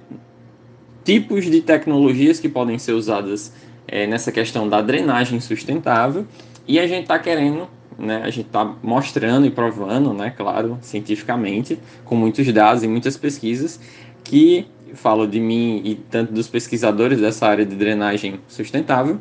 tipos 1.04 1.46
de 1.46 1.62
tecnologias 1.62 2.40
que 2.40 2.50
podem 2.50 2.80
ser 2.80 2.94
usadas 2.94 3.54
é, 3.88 4.08
nessa 4.08 4.32
questão 4.32 4.68
da 4.68 4.82
drenagem 4.82 5.40
sustentável 5.40 6.26
e 6.68 6.80
a 6.80 6.88
gente 6.88 7.04
está 7.04 7.20
querendo, 7.20 7.68
né, 7.96 8.22
a 8.24 8.32
gente 8.32 8.48
está 8.48 8.74
mostrando 8.82 9.46
e 9.46 9.52
provando, 9.52 10.12
né, 10.12 10.34
claro, 10.36 10.80
cientificamente, 10.82 11.78
com 12.04 12.16
muitos 12.16 12.52
dados 12.52 12.84
e 12.84 12.88
muitas 12.88 13.16
pesquisas, 13.16 13.80
que 14.24 14.66
falo 14.96 15.28
de 15.28 15.40
mim 15.40 15.82
e 15.86 15.94
tanto 15.94 16.34
dos 16.34 16.48
pesquisadores 16.48 17.20
dessa 17.20 17.46
área 17.46 17.66
de 17.66 17.76
drenagem 17.76 18.40
sustentável, 18.48 19.20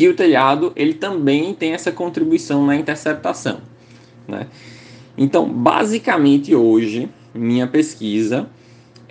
que 0.00 0.08
o 0.08 0.14
telhado 0.14 0.72
ele 0.74 0.94
também 0.94 1.52
tem 1.52 1.74
essa 1.74 1.92
contribuição 1.92 2.64
na 2.64 2.74
interceptação. 2.74 3.60
Né? 4.26 4.46
Então, 5.14 5.46
basicamente 5.46 6.54
hoje, 6.54 7.10
minha 7.34 7.66
pesquisa 7.66 8.48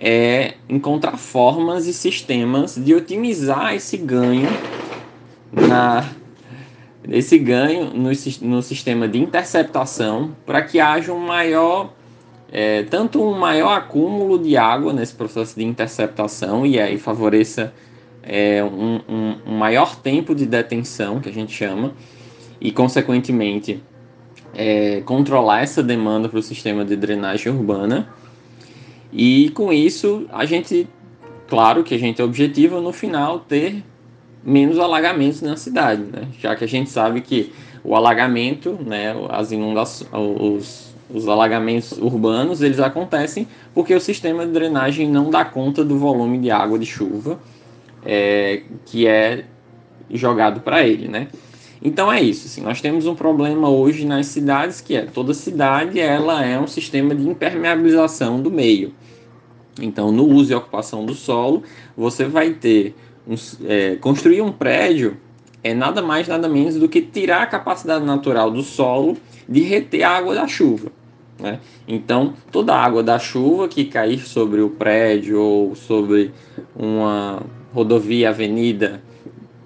é 0.00 0.54
encontrar 0.68 1.16
formas 1.16 1.86
e 1.86 1.92
sistemas 1.92 2.74
de 2.74 2.92
otimizar 2.92 3.72
esse 3.72 3.96
ganho 3.96 4.48
na 5.52 6.08
esse 7.08 7.38
ganho 7.38 7.92
no, 7.94 8.10
no 8.42 8.60
sistema 8.60 9.06
de 9.06 9.20
interceptação 9.20 10.34
para 10.44 10.60
que 10.60 10.80
haja 10.80 11.12
um 11.12 11.20
maior 11.20 11.94
é, 12.50 12.82
tanto 12.82 13.22
um 13.22 13.38
maior 13.38 13.78
acúmulo 13.78 14.40
de 14.40 14.56
água 14.56 14.92
nesse 14.92 15.14
processo 15.14 15.54
de 15.54 15.64
interceptação 15.64 16.66
e 16.66 16.80
aí 16.80 16.98
favoreça 16.98 17.72
é, 18.32 18.62
um, 18.62 19.00
um, 19.08 19.36
um, 19.44 19.58
maior 19.58 19.96
tempo 19.96 20.36
de 20.36 20.46
detenção, 20.46 21.18
que 21.18 21.28
a 21.28 21.32
gente 21.32 21.52
chama, 21.52 21.92
e 22.60 22.70
consequentemente 22.70 23.82
é, 24.54 25.00
controlar 25.00 25.62
essa 25.62 25.82
demanda 25.82 26.28
para 26.28 26.38
o 26.38 26.42
sistema 26.42 26.84
de 26.84 26.94
drenagem 26.94 27.52
urbana. 27.52 28.08
E 29.12 29.50
com 29.50 29.72
isso 29.72 30.26
a 30.30 30.44
gente, 30.44 30.88
claro 31.48 31.82
que 31.82 31.92
a 31.92 31.98
gente 31.98 32.22
é 32.22 32.24
objetivo 32.24 32.80
no 32.80 32.92
final 32.92 33.40
ter 33.40 33.82
menos 34.44 34.78
alagamentos 34.78 35.42
na 35.42 35.56
cidade, 35.56 36.02
né? 36.02 36.28
já 36.38 36.54
que 36.54 36.62
a 36.62 36.68
gente 36.68 36.88
sabe 36.88 37.22
que 37.22 37.52
o 37.82 37.96
alagamento, 37.96 38.78
né, 38.86 39.12
as 39.28 39.50
inundações, 39.50 40.08
os 40.12 40.90
os 41.12 41.26
alagamentos 41.26 41.90
urbanos, 41.98 42.62
eles 42.62 42.78
acontecem 42.78 43.48
porque 43.74 43.92
o 43.92 44.00
sistema 44.00 44.46
de 44.46 44.52
drenagem 44.52 45.10
não 45.10 45.28
dá 45.28 45.44
conta 45.44 45.84
do 45.84 45.98
volume 45.98 46.38
de 46.38 46.52
água 46.52 46.78
de 46.78 46.86
chuva 46.86 47.36
é, 48.04 48.62
que 48.86 49.06
é 49.06 49.44
jogado 50.10 50.60
para 50.60 50.86
ele, 50.86 51.08
né? 51.08 51.28
Então 51.82 52.12
é 52.12 52.20
isso, 52.20 52.46
assim, 52.46 52.60
nós 52.60 52.80
temos 52.80 53.06
um 53.06 53.14
problema 53.14 53.70
hoje 53.70 54.04
nas 54.04 54.26
cidades 54.26 54.80
que 54.80 54.94
é 54.94 55.02
toda 55.06 55.32
cidade 55.32 55.98
ela 55.98 56.44
é 56.44 56.58
um 56.58 56.66
sistema 56.66 57.14
de 57.14 57.26
impermeabilização 57.26 58.40
do 58.40 58.50
meio. 58.50 58.92
Então 59.80 60.12
no 60.12 60.26
uso 60.26 60.52
e 60.52 60.54
ocupação 60.54 61.06
do 61.06 61.14
solo 61.14 61.62
você 61.96 62.26
vai 62.26 62.50
ter 62.50 62.94
um, 63.26 63.34
é, 63.66 63.96
construir 63.96 64.42
um 64.42 64.52
prédio 64.52 65.16
é 65.62 65.72
nada 65.72 66.02
mais 66.02 66.28
nada 66.28 66.48
menos 66.48 66.74
do 66.74 66.88
que 66.88 67.00
tirar 67.00 67.42
a 67.42 67.46
capacidade 67.46 68.04
natural 68.04 68.50
do 68.50 68.62
solo 68.62 69.16
de 69.48 69.60
reter 69.60 70.02
a 70.02 70.10
água 70.10 70.34
da 70.34 70.46
chuva. 70.46 70.92
Né? 71.38 71.58
Então, 71.88 72.34
toda 72.52 72.74
a 72.74 72.84
água 72.84 73.02
da 73.02 73.18
chuva 73.18 73.66
que 73.66 73.86
cair 73.86 74.20
sobre 74.20 74.60
o 74.60 74.68
prédio 74.68 75.40
ou 75.40 75.74
sobre 75.74 76.30
uma 76.76 77.42
rodovia, 77.72 78.30
avenida, 78.30 79.02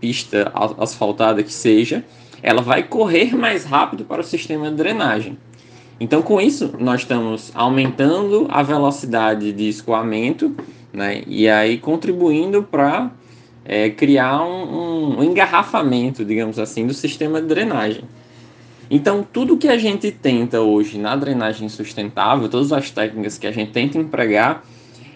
pista 0.01 0.53
asfaltada 0.79 1.43
que 1.43 1.53
seja, 1.53 2.05
ela 2.43 2.61
vai 2.61 2.83
correr 2.83 3.35
mais 3.35 3.65
rápido 3.65 4.05
para 4.05 4.21
o 4.21 4.25
sistema 4.25 4.71
de 4.71 4.77
drenagem. 4.77 5.39
Então, 5.99 6.21
com 6.21 6.41
isso, 6.41 6.75
nós 6.79 7.01
estamos 7.01 7.51
aumentando 7.55 8.47
a 8.51 8.63
velocidade 8.63 9.53
de 9.53 9.69
escoamento 9.69 10.55
né? 10.93 11.23
e 11.27 11.49
aí 11.49 11.79
contribuindo 11.79 12.63
para 12.63 13.11
é, 13.65 13.89
criar 13.89 14.45
um, 14.45 15.19
um 15.19 15.25
engarrafamento, 15.25 16.25
digamos 16.25 16.59
assim, 16.59 16.87
do 16.87 16.93
sistema 16.93 17.41
de 17.41 17.47
drenagem. 17.47 18.05
Então, 18.91 19.27
tudo 19.33 19.57
que 19.57 19.69
a 19.69 19.79
gente 19.79 20.11
tenta 20.11 20.61
hoje 20.61 20.99
na 20.99 21.17
drenagem 21.17 21.69
sustentável, 21.69 22.49
todas 22.49 22.73
as 22.73 22.91
técnicas 22.91 23.39
que 23.39 23.47
a 23.47 23.53
gente 23.53 23.73
tenta 23.73 23.97
empregar, 23.97 24.63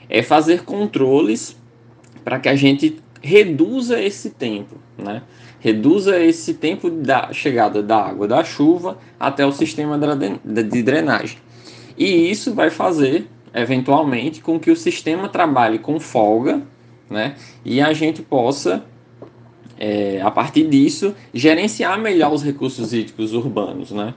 é 0.08 0.22
fazer 0.22 0.64
controles 0.64 1.57
para 2.24 2.38
que 2.38 2.48
a 2.48 2.56
gente 2.56 3.00
reduza 3.20 4.00
esse 4.00 4.30
tempo, 4.30 4.76
né? 4.96 5.22
Reduza 5.60 6.20
esse 6.20 6.54
tempo 6.54 6.88
da 6.88 7.32
chegada 7.32 7.82
da 7.82 7.96
água 7.96 8.28
da 8.28 8.44
chuva 8.44 8.98
até 9.18 9.44
o 9.44 9.50
sistema 9.50 9.98
de 9.98 10.82
drenagem. 10.82 11.38
E 11.96 12.30
isso 12.30 12.54
vai 12.54 12.70
fazer, 12.70 13.26
eventualmente, 13.52 14.40
com 14.40 14.58
que 14.58 14.70
o 14.70 14.76
sistema 14.76 15.28
trabalhe 15.28 15.78
com 15.78 15.98
folga, 15.98 16.62
né? 17.10 17.34
E 17.64 17.80
a 17.80 17.92
gente 17.92 18.22
possa 18.22 18.84
é, 19.78 20.20
a 20.20 20.30
partir 20.30 20.66
disso, 20.68 21.14
gerenciar 21.32 21.98
melhor 21.98 22.32
os 22.32 22.42
recursos 22.42 22.92
hídricos 22.92 23.32
urbanos. 23.32 23.90
Né? 23.92 24.12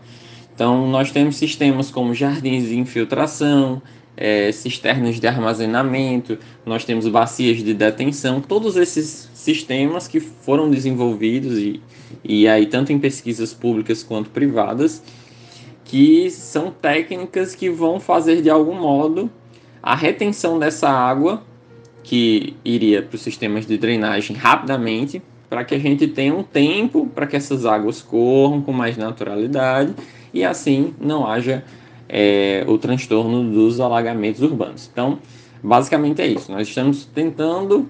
Então, 0.53 0.87
nós 0.87 1.11
temos 1.11 1.35
sistemas 1.35 1.91
como 1.91 2.13
jardins 2.13 2.67
de 2.67 2.77
infiltração, 2.77 3.81
é, 4.15 4.51
cisternas 4.51 5.19
de 5.19 5.27
armazenamento, 5.27 6.37
nós 6.65 6.85
temos 6.85 7.07
bacias 7.07 7.57
de 7.57 7.73
detenção, 7.73 8.41
todos 8.41 8.75
esses 8.75 9.29
sistemas 9.33 10.07
que 10.07 10.19
foram 10.19 10.69
desenvolvidos 10.69 11.57
e, 11.57 11.81
e 12.23 12.47
aí 12.47 12.65
tanto 12.65 12.91
em 12.91 12.99
pesquisas 12.99 13.53
públicas 13.53 14.03
quanto 14.03 14.29
privadas, 14.29 15.01
que 15.85 16.29
são 16.29 16.71
técnicas 16.71 17.55
que 17.55 17.69
vão 17.69 17.99
fazer 17.99 18.41
de 18.41 18.49
algum 18.49 18.75
modo 18.75 19.29
a 19.81 19.95
retenção 19.95 20.59
dessa 20.59 20.89
água 20.89 21.43
que 22.03 22.55
iria 22.63 23.01
para 23.01 23.15
os 23.15 23.21
sistemas 23.21 23.65
de 23.65 23.77
drenagem 23.77 24.35
rapidamente, 24.35 25.21
para 25.49 25.63
que 25.63 25.75
a 25.75 25.79
gente 25.79 26.07
tenha 26.07 26.33
um 26.33 26.43
tempo 26.43 27.07
para 27.07 27.27
que 27.27 27.35
essas 27.35 27.65
águas 27.65 28.01
corram 28.01 28.61
com 28.61 28.71
mais 28.71 28.95
naturalidade 28.97 29.93
e 30.33 30.43
assim 30.43 30.93
não 30.99 31.27
haja 31.27 31.63
é, 32.11 32.65
o 32.67 32.77
transtorno 32.77 33.49
dos 33.49 33.79
alagamentos 33.79 34.41
urbanos. 34.41 34.89
Então, 34.91 35.17
basicamente 35.63 36.21
é 36.21 36.27
isso. 36.27 36.51
Nós 36.51 36.67
estamos 36.67 37.05
tentando 37.05 37.87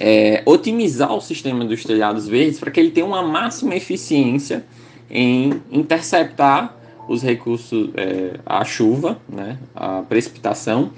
é, 0.00 0.42
otimizar 0.44 1.14
o 1.14 1.20
sistema 1.20 1.64
dos 1.64 1.84
telhados 1.84 2.26
verdes 2.26 2.58
para 2.58 2.72
que 2.72 2.80
ele 2.80 2.90
tenha 2.90 3.06
uma 3.06 3.22
máxima 3.22 3.76
eficiência 3.76 4.64
em 5.08 5.62
interceptar 5.70 6.76
os 7.08 7.22
recursos, 7.22 7.90
é, 7.94 8.40
a 8.44 8.64
chuva, 8.64 9.18
né, 9.28 9.56
a 9.74 10.02
precipitação, 10.02 10.90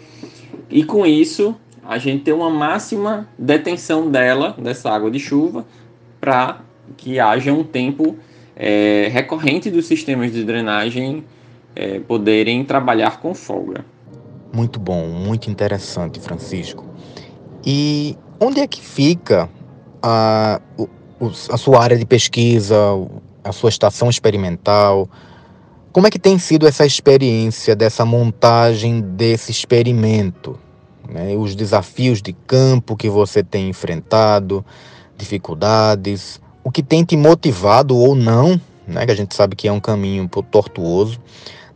e 0.68 0.82
com 0.82 1.06
isso 1.06 1.54
a 1.84 1.98
gente 1.98 2.24
ter 2.24 2.32
uma 2.32 2.50
máxima 2.50 3.28
detenção 3.38 4.10
dela, 4.10 4.56
dessa 4.58 4.90
água 4.90 5.10
de 5.10 5.20
chuva, 5.20 5.66
para 6.20 6.60
que 6.96 7.20
haja 7.20 7.52
um 7.52 7.62
tempo 7.62 8.16
é, 8.56 9.08
recorrente 9.12 9.70
dos 9.70 9.86
sistemas 9.86 10.32
de 10.32 10.42
drenagem 10.42 11.24
é, 11.74 12.00
poderem 12.00 12.64
trabalhar 12.64 13.20
com 13.20 13.34
folga. 13.34 13.84
Muito 14.52 14.80
bom, 14.80 15.06
muito 15.06 15.50
interessante, 15.50 16.18
Francisco. 16.18 16.84
E 17.64 18.16
onde 18.40 18.60
é 18.60 18.66
que 18.66 18.80
fica 18.80 19.48
a, 20.02 20.60
a 21.50 21.56
sua 21.56 21.82
área 21.82 21.96
de 21.96 22.04
pesquisa, 22.04 22.76
a 23.44 23.52
sua 23.52 23.68
estação 23.68 24.10
experimental? 24.10 25.08
Como 25.92 26.06
é 26.06 26.10
que 26.10 26.18
tem 26.18 26.38
sido 26.38 26.66
essa 26.66 26.86
experiência 26.86 27.76
dessa 27.76 28.04
montagem 28.04 29.00
desse 29.00 29.50
experimento? 29.50 30.58
Né? 31.08 31.36
Os 31.36 31.54
desafios 31.54 32.22
de 32.22 32.32
campo 32.32 32.96
que 32.96 33.08
você 33.08 33.42
tem 33.42 33.68
enfrentado, 33.68 34.64
dificuldades, 35.16 36.40
o 36.64 36.70
que 36.70 36.82
tem 36.82 37.04
te 37.04 37.16
motivado 37.16 37.96
ou 37.96 38.14
não, 38.14 38.60
né? 38.86 39.04
que 39.04 39.12
a 39.12 39.16
gente 39.16 39.34
sabe 39.34 39.56
que 39.56 39.68
é 39.68 39.72
um 39.72 39.80
caminho 39.80 40.28
tortuoso, 40.28 41.20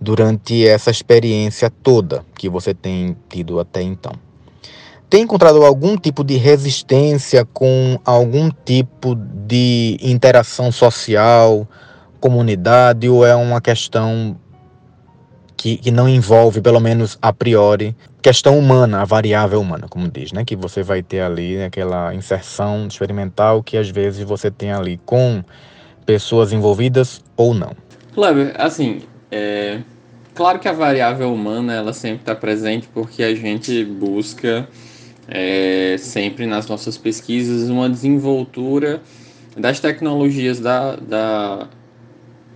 durante 0.05 0.67
essa 0.67 0.91
experiência 0.91 1.71
toda 1.71 2.25
que 2.37 2.49
você 2.49 2.73
tem 2.75 3.17
tido 3.29 3.59
até 3.59 3.83
então. 3.83 4.13
Tem 5.11 5.23
encontrado 5.23 5.65
algum 5.65 5.97
tipo 5.97 6.23
de 6.23 6.37
resistência 6.37 7.45
com 7.45 7.99
algum 8.05 8.51
tipo 8.65 9.15
de 9.17 9.99
interação 10.01 10.71
social? 10.71 11.67
comunidade 12.25 13.07
ou 13.07 13.27
é 13.27 13.35
uma 13.35 13.61
questão 13.61 14.35
que, 15.59 15.77
que 15.77 15.91
não 15.91 16.09
envolve, 16.09 16.63
pelo 16.63 16.81
menos 16.81 17.19
a 17.21 17.35
priori, 17.35 17.95
questão 18.23 18.59
humana, 18.59 19.03
a 19.03 19.05
variável 19.05 19.61
humana, 19.61 19.87
como 19.91 20.09
diz, 20.09 20.33
né? 20.33 20.43
Que 20.43 20.57
você 20.57 20.83
vai 20.83 21.03
ter 21.03 21.21
ali 21.21 21.63
aquela 21.63 22.15
inserção 22.15 22.87
experimental 22.87 23.63
que 23.63 23.77
às 23.77 23.91
vezes 23.91 24.25
você 24.25 24.51
tem 24.51 24.73
ali 24.73 24.99
com 25.05 25.45
pessoas 26.07 26.51
envolvidas 26.51 27.23
ou 27.37 27.53
não. 27.53 27.73
Kleber, 28.15 28.55
assim, 28.57 29.03
é... 29.31 29.81
claro 30.35 30.59
que 30.59 30.69
a 30.69 30.73
variável 30.73 31.33
humana 31.33 31.75
ela 31.75 31.93
sempre 31.93 32.21
está 32.21 32.35
presente 32.35 32.88
porque 32.93 33.23
a 33.23 33.35
gente 33.35 33.85
busca 33.85 34.69
é, 35.29 35.97
sempre 35.99 36.47
nas 36.47 36.67
nossas 36.67 36.99
pesquisas 36.99 37.71
uma 37.71 37.88
desenvoltura 37.88 39.00
das 39.57 39.81
tecnologias 39.81 40.59
da, 40.61 40.97
da 40.97 41.69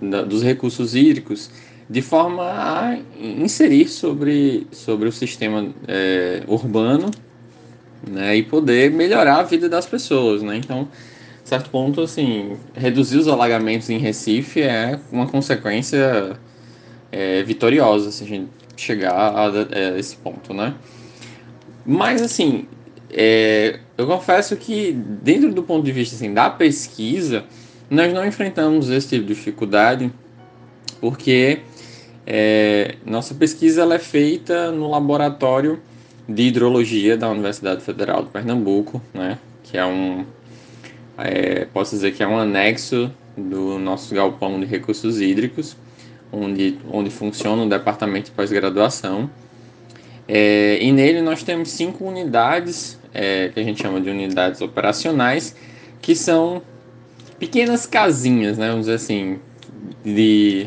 da, 0.00 0.23
dos 0.23 0.42
recursos 0.42 0.94
hídricos 0.94 1.50
de 1.88 2.02
forma 2.02 2.42
a 2.44 2.99
inserir 3.18 3.88
sobre, 3.88 4.66
sobre 4.70 5.08
o 5.08 5.12
sistema 5.12 5.73
é, 5.87 6.42
urbano 6.47 7.11
né, 8.06 8.37
e 8.37 8.42
poder 8.42 8.90
melhorar 8.90 9.40
a 9.40 9.42
vida 9.42 9.68
das 9.68 9.87
pessoas. 9.87 10.42
Né? 10.42 10.56
Então, 10.56 10.86
certo 11.43 11.71
ponto, 11.71 12.02
assim, 12.02 12.56
reduzir 12.75 13.17
os 13.17 13.26
alagamentos 13.26 13.88
em 13.88 13.99
Recife 13.99 14.60
é 14.60 14.99
uma 15.10 15.26
consequência 15.26 16.38
é, 17.10 17.42
vitoriosa 17.42 18.10
se 18.10 18.25
a 18.25 18.26
gente 18.26 18.49
chegar 18.76 19.12
a, 19.12 19.47
a, 19.47 19.99
esse 19.99 20.16
ponto, 20.16 20.54
né? 20.54 20.75
Mas, 21.84 22.21
assim, 22.21 22.66
é, 23.10 23.80
eu 23.97 24.06
confesso 24.06 24.56
que 24.56 24.92
dentro 24.92 25.52
do 25.52 25.62
ponto 25.62 25.84
de 25.84 25.92
vista 25.92 26.14
assim, 26.14 26.32
da 26.32 26.50
pesquisa, 26.50 27.44
nós 27.90 28.12
não 28.12 28.26
enfrentamos 28.26 28.90
esse 28.90 29.08
tipo 29.08 29.26
de 29.26 29.34
dificuldade 29.34 30.12
porque 31.00 31.60
é, 32.26 32.97
nossa 33.06 33.34
pesquisa 33.34 33.82
ela 33.82 33.94
é 33.94 33.99
feita 33.99 34.71
no 34.71 34.90
laboratório 34.90 35.80
de 36.28 36.42
hidrologia 36.42 37.16
da 37.16 37.30
Universidade 37.30 37.80
Federal 37.80 38.23
de 38.25 38.30
Pernambuco, 38.30 39.00
né, 39.14 39.38
que 39.62 39.78
é 39.78 39.86
um, 39.86 40.26
é, 41.16 41.64
posso 41.66 41.94
dizer 41.94 42.12
que 42.12 42.23
é 42.23 42.28
um 42.28 42.36
anexo 42.36 43.10
do 43.36 43.78
nosso 43.78 44.14
galpão 44.14 44.60
de 44.60 44.66
recursos 44.66 45.21
hídricos, 45.21 45.76
onde, 46.32 46.78
onde 46.91 47.10
funciona 47.10 47.62
o 47.62 47.69
departamento 47.69 48.26
de 48.26 48.30
pós-graduação. 48.32 49.30
É, 50.26 50.78
e 50.80 50.93
nele 50.93 51.23
nós 51.23 51.43
temos 51.43 51.71
cinco 51.71 52.04
unidades, 52.04 52.99
é, 53.14 53.49
que 53.49 53.58
a 53.58 53.62
gente 53.62 53.80
chama 53.80 54.00
de 54.00 54.10
unidades 54.10 54.60
operacionais, 54.60 55.56
que 56.02 56.14
são 56.14 56.62
pequenas 57.38 57.86
casinhas, 57.86 58.58
né? 58.58 58.69
Vamos 58.69 58.86
dizer 58.86 58.97
assim, 58.97 59.38
de 60.04 60.67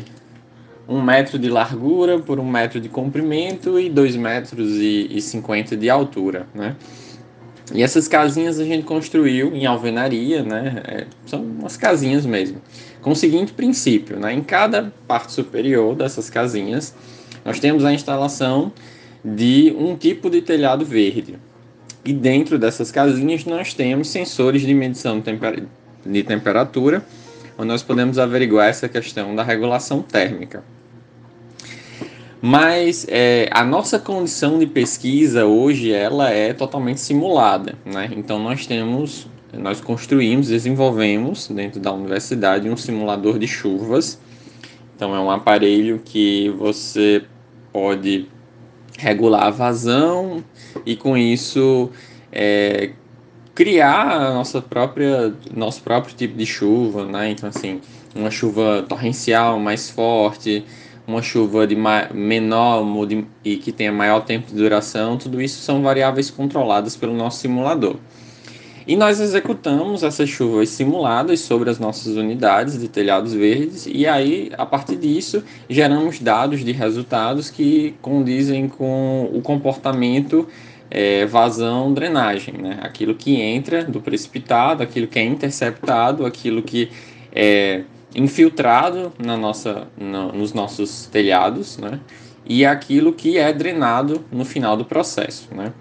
um 0.88 1.00
metro 1.00 1.38
de 1.38 1.48
largura 1.48 2.18
por 2.18 2.40
um 2.40 2.48
metro 2.48 2.80
de 2.80 2.88
comprimento 2.88 3.78
e 3.78 3.88
dois 3.88 4.16
metros 4.16 4.70
e 4.76 5.20
cinquenta 5.20 5.76
de 5.76 5.88
altura, 5.88 6.46
né? 6.54 6.76
E 7.74 7.82
essas 7.82 8.08
casinhas 8.08 8.58
a 8.58 8.64
gente 8.64 8.84
construiu 8.84 9.54
em 9.54 9.64
alvenaria, 9.64 10.42
né? 10.42 10.82
É, 10.84 11.06
são 11.24 11.42
umas 11.42 11.76
casinhas 11.76 12.26
mesmo. 12.26 12.60
Com 13.02 13.10
o 13.10 13.16
seguinte 13.16 13.52
princípio, 13.52 14.18
né? 14.18 14.32
Em 14.32 14.42
cada 14.42 14.92
parte 15.06 15.32
superior 15.32 15.94
dessas 15.94 16.30
casinhas, 16.30 16.94
nós 17.44 17.58
temos 17.58 17.84
a 17.84 17.92
instalação 17.92 18.72
de 19.24 19.74
um 19.76 19.96
tipo 19.96 20.30
de 20.30 20.40
telhado 20.40 20.84
verde. 20.84 21.36
E 22.04 22.12
dentro 22.12 22.58
dessas 22.58 22.90
casinhas 22.90 23.44
nós 23.44 23.74
temos 23.74 24.08
sensores 24.08 24.62
de 24.62 24.72
medição 24.72 25.18
de 25.18 25.24
temperatura 25.24 25.68
de 26.04 26.22
temperatura, 26.22 27.04
onde 27.56 27.68
nós 27.68 27.82
podemos 27.82 28.18
averiguar 28.18 28.68
essa 28.68 28.88
questão 28.88 29.34
da 29.34 29.42
regulação 29.42 30.02
térmica. 30.02 30.64
Mas 32.40 33.06
é, 33.08 33.48
a 33.52 33.64
nossa 33.64 34.00
condição 34.00 34.58
de 34.58 34.66
pesquisa 34.66 35.46
hoje 35.46 35.92
ela 35.92 36.28
é 36.30 36.52
totalmente 36.52 37.00
simulada, 37.00 37.74
né? 37.84 38.10
Então 38.16 38.40
nós 38.40 38.66
temos, 38.66 39.28
nós 39.52 39.80
construímos, 39.80 40.48
desenvolvemos 40.48 41.48
dentro 41.48 41.78
da 41.78 41.92
universidade 41.92 42.70
um 42.70 42.76
simulador 42.76 43.38
de 43.38 43.46
chuvas. 43.46 44.18
Então 44.96 45.14
é 45.14 45.20
um 45.20 45.30
aparelho 45.30 46.00
que 46.04 46.48
você 46.50 47.24
pode 47.72 48.28
regular 48.98 49.44
a 49.44 49.50
vazão 49.50 50.44
e 50.86 50.94
com 50.96 51.16
isso 51.16 51.90
é, 52.30 52.92
criar 53.54 54.10
a 54.10 54.34
nossa 54.34 54.62
própria 54.62 55.34
nosso 55.54 55.82
próprio 55.82 56.14
tipo 56.14 56.36
de 56.36 56.46
chuva, 56.46 57.04
né? 57.04 57.30
Então 57.30 57.48
assim, 57.48 57.80
uma 58.14 58.30
chuva 58.30 58.84
torrencial 58.88 59.58
mais 59.58 59.90
forte, 59.90 60.64
uma 61.06 61.20
chuva 61.20 61.66
de 61.66 61.76
menor 62.14 62.84
e 63.44 63.56
que 63.56 63.72
tenha 63.72 63.92
maior 63.92 64.20
tempo 64.20 64.46
de 64.48 64.54
duração, 64.54 65.16
tudo 65.16 65.42
isso 65.42 65.60
são 65.60 65.82
variáveis 65.82 66.30
controladas 66.30 66.96
pelo 66.96 67.14
nosso 67.14 67.40
simulador. 67.40 67.96
E 68.86 68.96
nós 68.96 69.20
executamos 69.20 70.02
essas 70.02 70.28
chuvas 70.28 70.68
simuladas 70.68 71.40
sobre 71.40 71.70
as 71.70 71.78
nossas 71.78 72.16
unidades 72.16 72.78
de 72.78 72.88
telhados 72.88 73.32
verdes, 73.32 73.86
e 73.86 74.06
aí, 74.06 74.50
a 74.58 74.66
partir 74.66 74.96
disso, 74.96 75.44
geramos 75.68 76.18
dados 76.18 76.64
de 76.64 76.72
resultados 76.72 77.48
que 77.48 77.94
condizem 78.02 78.68
com 78.68 79.30
o 79.32 79.40
comportamento 79.40 80.48
é, 80.90 81.24
vazão, 81.24 81.94
drenagem, 81.94 82.54
né? 82.58 82.78
Aquilo 82.82 83.14
que 83.14 83.40
entra 83.40 83.84
do 83.84 84.00
precipitado, 84.00 84.82
aquilo 84.82 85.06
que 85.06 85.18
é 85.18 85.24
interceptado, 85.24 86.26
aquilo 86.26 86.62
que 86.62 86.90
é 87.32 87.82
infiltrado 88.14 89.10
na 89.18 89.36
nossa, 89.36 89.88
no, 89.96 90.32
nos 90.32 90.52
nossos 90.52 91.06
telhados, 91.06 91.78
né? 91.78 91.98
E 92.44 92.66
aquilo 92.66 93.12
que 93.12 93.38
é 93.38 93.52
drenado 93.52 94.22
no 94.30 94.44
final 94.44 94.76
do 94.76 94.84
processo, 94.84 95.48
né? 95.54 95.72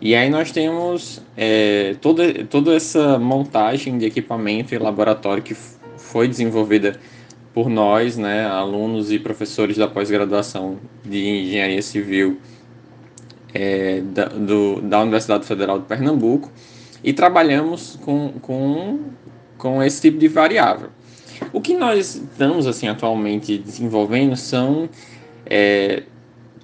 E 0.00 0.14
aí 0.14 0.30
nós 0.30 0.50
temos 0.50 1.20
é, 1.36 1.94
toda, 2.00 2.44
toda 2.44 2.74
essa 2.74 3.18
montagem 3.18 3.98
de 3.98 4.06
equipamento 4.06 4.74
e 4.74 4.78
laboratório 4.78 5.42
que 5.42 5.54
foi 5.96 6.26
desenvolvida 6.26 6.98
por 7.52 7.68
nós, 7.68 8.16
né, 8.16 8.46
alunos 8.46 9.12
e 9.12 9.18
professores 9.18 9.76
da 9.76 9.86
pós-graduação 9.86 10.78
de 11.04 11.18
Engenharia 11.18 11.82
Civil 11.82 12.38
é, 13.52 14.00
da, 14.00 14.26
do, 14.26 14.80
da 14.80 15.02
Universidade 15.02 15.44
Federal 15.44 15.78
de 15.78 15.84
Pernambuco 15.84 16.50
e 17.04 17.12
trabalhamos 17.12 17.98
com, 18.02 18.32
com, 18.40 19.00
com 19.58 19.82
esse 19.82 20.00
tipo 20.00 20.18
de 20.18 20.28
variável. 20.28 20.88
O 21.52 21.60
que 21.60 21.76
nós 21.76 22.14
estamos 22.14 22.66
assim 22.66 22.88
atualmente 22.88 23.58
desenvolvendo 23.58 24.36
são 24.36 24.88
é, 25.44 26.04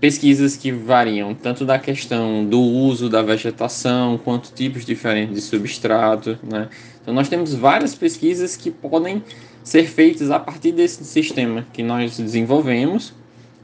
pesquisas 0.01 0.57
que 0.57 0.71
variam 0.71 1.35
tanto 1.35 1.65
da 1.65 1.79
questão 1.79 2.45
do 2.45 2.61
uso 2.61 3.09
da 3.09 3.23
vegetação 3.23 4.19
quanto 4.19 4.53
tipos 4.53 4.85
diferentes 4.85 5.35
de 5.35 5.41
substrato, 5.41 6.39
né? 6.43 6.69
Então 7.03 7.15
nós 7.15 7.29
temos 7.29 7.55
várias 7.55 7.95
pesquisas 7.95 8.57
que 8.57 8.71
podem 8.71 9.23
ser 9.63 9.87
feitas 9.87 10.31
a 10.31 10.39
partir 10.39 10.73
desse 10.73 11.05
sistema 11.05 11.67
que 11.73 11.83
nós 11.83 12.19
desenvolvemos, 12.19 13.15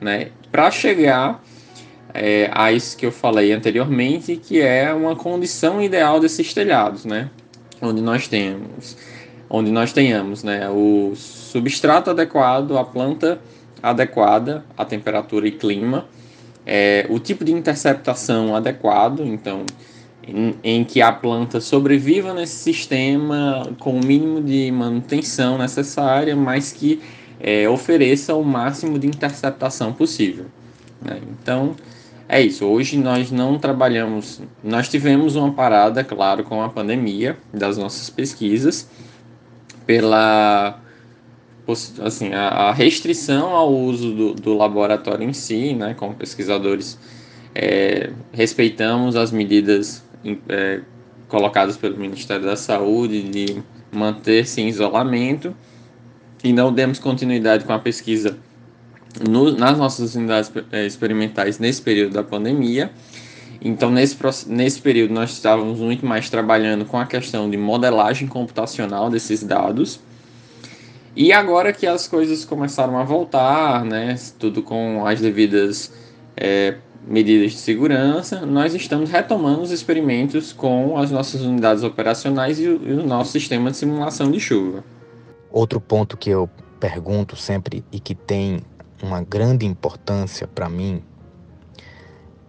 né? 0.01 0.29
Para 0.51 0.71
chegar 0.71 1.43
é, 2.15 2.51
a 2.53 2.73
isso 2.73 2.97
que 2.97 3.05
eu 3.05 3.13
falei 3.13 3.53
anteriormente, 3.53 4.37
que 4.37 4.61
é 4.61 4.93
uma 4.93 5.15
condição 5.15 5.83
ideal 5.83 6.19
desses 6.19 6.55
telhados, 6.55 7.05
né? 7.05 7.31
Onde 7.81 8.01
nós 8.01 8.27
temos, 8.27 8.97
onde 9.51 9.71
nós 9.71 9.93
tenhamos, 9.93 10.43
né? 10.43 10.69
O 10.71 11.13
substrato 11.15 12.11
adequado, 12.11 12.79
a 12.79 12.85
planta 12.85 13.39
adequada, 13.83 14.65
a 14.79 14.85
temperatura 14.85 15.47
e 15.47 15.51
clima 15.51 16.07
é, 16.67 17.07
o 17.09 17.19
tipo 17.19 17.45
de 17.45 17.53
interceptação 17.53 18.55
adequado, 18.55 19.21
então, 19.21 19.65
em, 20.27 20.55
em, 20.63 20.85
que 20.85 21.03
a 21.03 21.13
planta 21.13 21.61
sobreviva 21.61 22.33
nesse 22.33 22.57
sistema 22.57 23.69
com 23.79 23.99
o 23.99 24.05
mínimo 24.05 24.41
de 24.41 24.71
manutenção 24.71 25.59
necessária, 25.59 26.37
mas 26.37 26.73
que 26.73 27.01
é, 27.41 27.69
ofereça 27.69 28.35
o 28.35 28.45
máximo 28.45 28.99
de 28.99 29.07
interceptação 29.07 29.93
possível. 29.93 30.47
Né? 31.01 31.21
Então, 31.31 31.75
é 32.29 32.41
isso. 32.41 32.65
Hoje 32.65 32.97
nós 32.97 33.31
não 33.31 33.59
trabalhamos, 33.59 34.41
nós 34.63 34.89
tivemos 34.89 35.35
uma 35.35 35.53
parada, 35.53 36.05
claro, 36.05 36.45
com 36.45 36.63
a 36.63 36.69
pandemia 36.69 37.37
das 37.53 37.77
nossas 37.77 38.09
pesquisas, 38.09 38.89
pela 39.85 40.81
assim, 42.05 42.33
a, 42.33 42.49
a 42.49 42.73
restrição 42.73 43.51
ao 43.51 43.73
uso 43.73 44.13
do, 44.13 44.35
do, 44.35 44.57
laboratório 44.57 45.29
em 45.29 45.33
si, 45.33 45.75
né, 45.75 45.95
como 45.95 46.15
pesquisadores, 46.15 46.99
é, 47.55 48.11
respeitamos 48.33 49.15
as 49.15 49.31
medidas 49.31 50.03
é, 50.49 50.81
colocadas 51.29 51.77
pelo 51.77 51.97
Ministério 51.97 52.45
da 52.45 52.57
Saúde 52.57 53.23
de 53.23 53.63
manter-se 53.93 54.61
em 54.61 54.69
isolamento 54.69 55.55
e 56.43 56.53
não 56.53 56.73
demos 56.73 56.99
continuidade 56.99 57.65
com 57.65 57.73
a 57.73 57.79
pesquisa 57.79 58.37
no, 59.29 59.53
nas 59.53 59.79
nossas 59.79 60.15
unidades 60.15 60.51
é, 60.73 60.87
experimentais 60.87 61.59
nesse 61.59 61.81
período 61.83 62.15
da 62.15 62.23
pandemia. 62.23 62.91
Então, 63.65 63.91
nesse, 63.91 64.17
nesse 64.49 64.81
período, 64.81 65.15
nós 65.15 65.31
estávamos 65.31 65.79
muito 65.79 66.05
mais 66.05 66.29
trabalhando 66.29 66.85
com 66.85 66.99
a 66.99 67.07
questão 67.07 67.49
de 67.49 67.57
modelagem 67.57 68.27
computacional 68.27 69.09
desses 69.09 69.45
dados 69.45 70.01
e 71.15 71.33
agora 71.33 71.73
que 71.73 71.87
as 71.87 72.09
coisas 72.09 72.45
começaram 72.45 72.99
a 72.99 73.05
voltar, 73.05 73.85
né, 73.85 74.17
tudo 74.39 74.63
com 74.63 75.07
as 75.07 75.21
devidas 75.21 75.93
é, 76.37 76.77
medidas 77.07 77.53
de 77.53 77.59
segurança, 77.59 78.47
nós 78.47 78.75
estamos 78.75 79.11
retomando 79.11 79.63
os 79.63 79.71
experimentos 79.71 80.53
com 80.53 80.97
as 80.97 81.11
nossas 81.11 81.43
unidades 81.43 81.83
operacionais 81.83 82.59
e 82.59 82.69
o, 82.69 82.89
e 82.89 82.93
o 82.93 83.07
nosso 83.07 83.33
sistema 83.33 83.71
de 83.71 83.77
simulação 83.77 84.31
de 84.31 84.41
chuva. 84.41 84.85
Outro 85.51 85.81
ponto 85.81 86.17
que 86.17 86.31
eu 86.31 86.49
pergunto 86.81 87.37
sempre 87.37 87.85
e 87.93 88.01
que 88.01 88.15
tem 88.15 88.63
uma 89.03 89.21
grande 89.23 89.67
importância 89.67 90.47
para 90.47 90.69
mim 90.69 91.03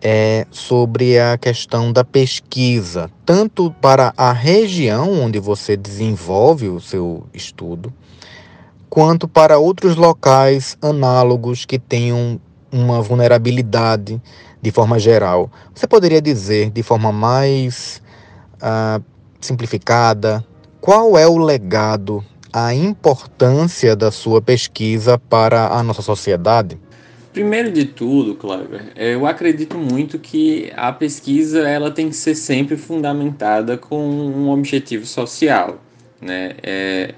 é 0.01 0.45
sobre 0.51 1.17
a 1.17 1.37
questão 1.37 1.91
da 1.91 2.03
pesquisa, 2.03 3.09
tanto 3.25 3.71
para 3.81 4.13
a 4.17 4.33
região 4.33 5.09
onde 5.21 5.39
você 5.39 5.77
desenvolve 5.77 6.67
o 6.67 6.79
seu 6.79 7.25
estudo, 7.33 7.91
quanto 8.93 9.27
para 9.27 9.57
outros 9.57 9.95
locais 9.95 10.77
análogos 10.79 11.65
que 11.65 11.79
tenham 11.79 12.39
uma 12.71 13.01
vulnerabilidade 13.01 14.21
de 14.61 14.71
forma 14.71 14.99
geral. 14.99 15.51
Você 15.73 15.87
poderia 15.87 16.21
dizer 16.21 16.69
de 16.69 16.83
forma 16.83 17.11
mais 17.11 18.03
uh, 18.61 19.03
simplificada 19.41 20.45
qual 20.79 21.17
é 21.17 21.25
o 21.25 21.39
legado, 21.39 22.23
a 22.53 22.71
importância 22.71 23.95
da 23.95 24.11
sua 24.11 24.39
pesquisa 24.39 25.17
para 25.17 25.69
a 25.69 25.81
nossa 25.81 26.03
sociedade? 26.03 26.77
Primeiro 27.31 27.71
de 27.71 27.85
tudo, 27.85 28.35
Cleber, 28.35 28.91
eu 28.95 29.25
acredito 29.25 29.75
muito 29.75 30.19
que 30.19 30.71
a 30.75 30.93
pesquisa 30.93 31.67
ela 31.67 31.89
tem 31.89 32.09
que 32.09 32.15
ser 32.15 32.35
sempre 32.35 32.77
fundamentada 32.77 33.75
com 33.75 34.07
um 34.07 34.51
objetivo 34.51 35.07
social. 35.07 35.79
Né? 36.21 36.51
É, 36.61 37.15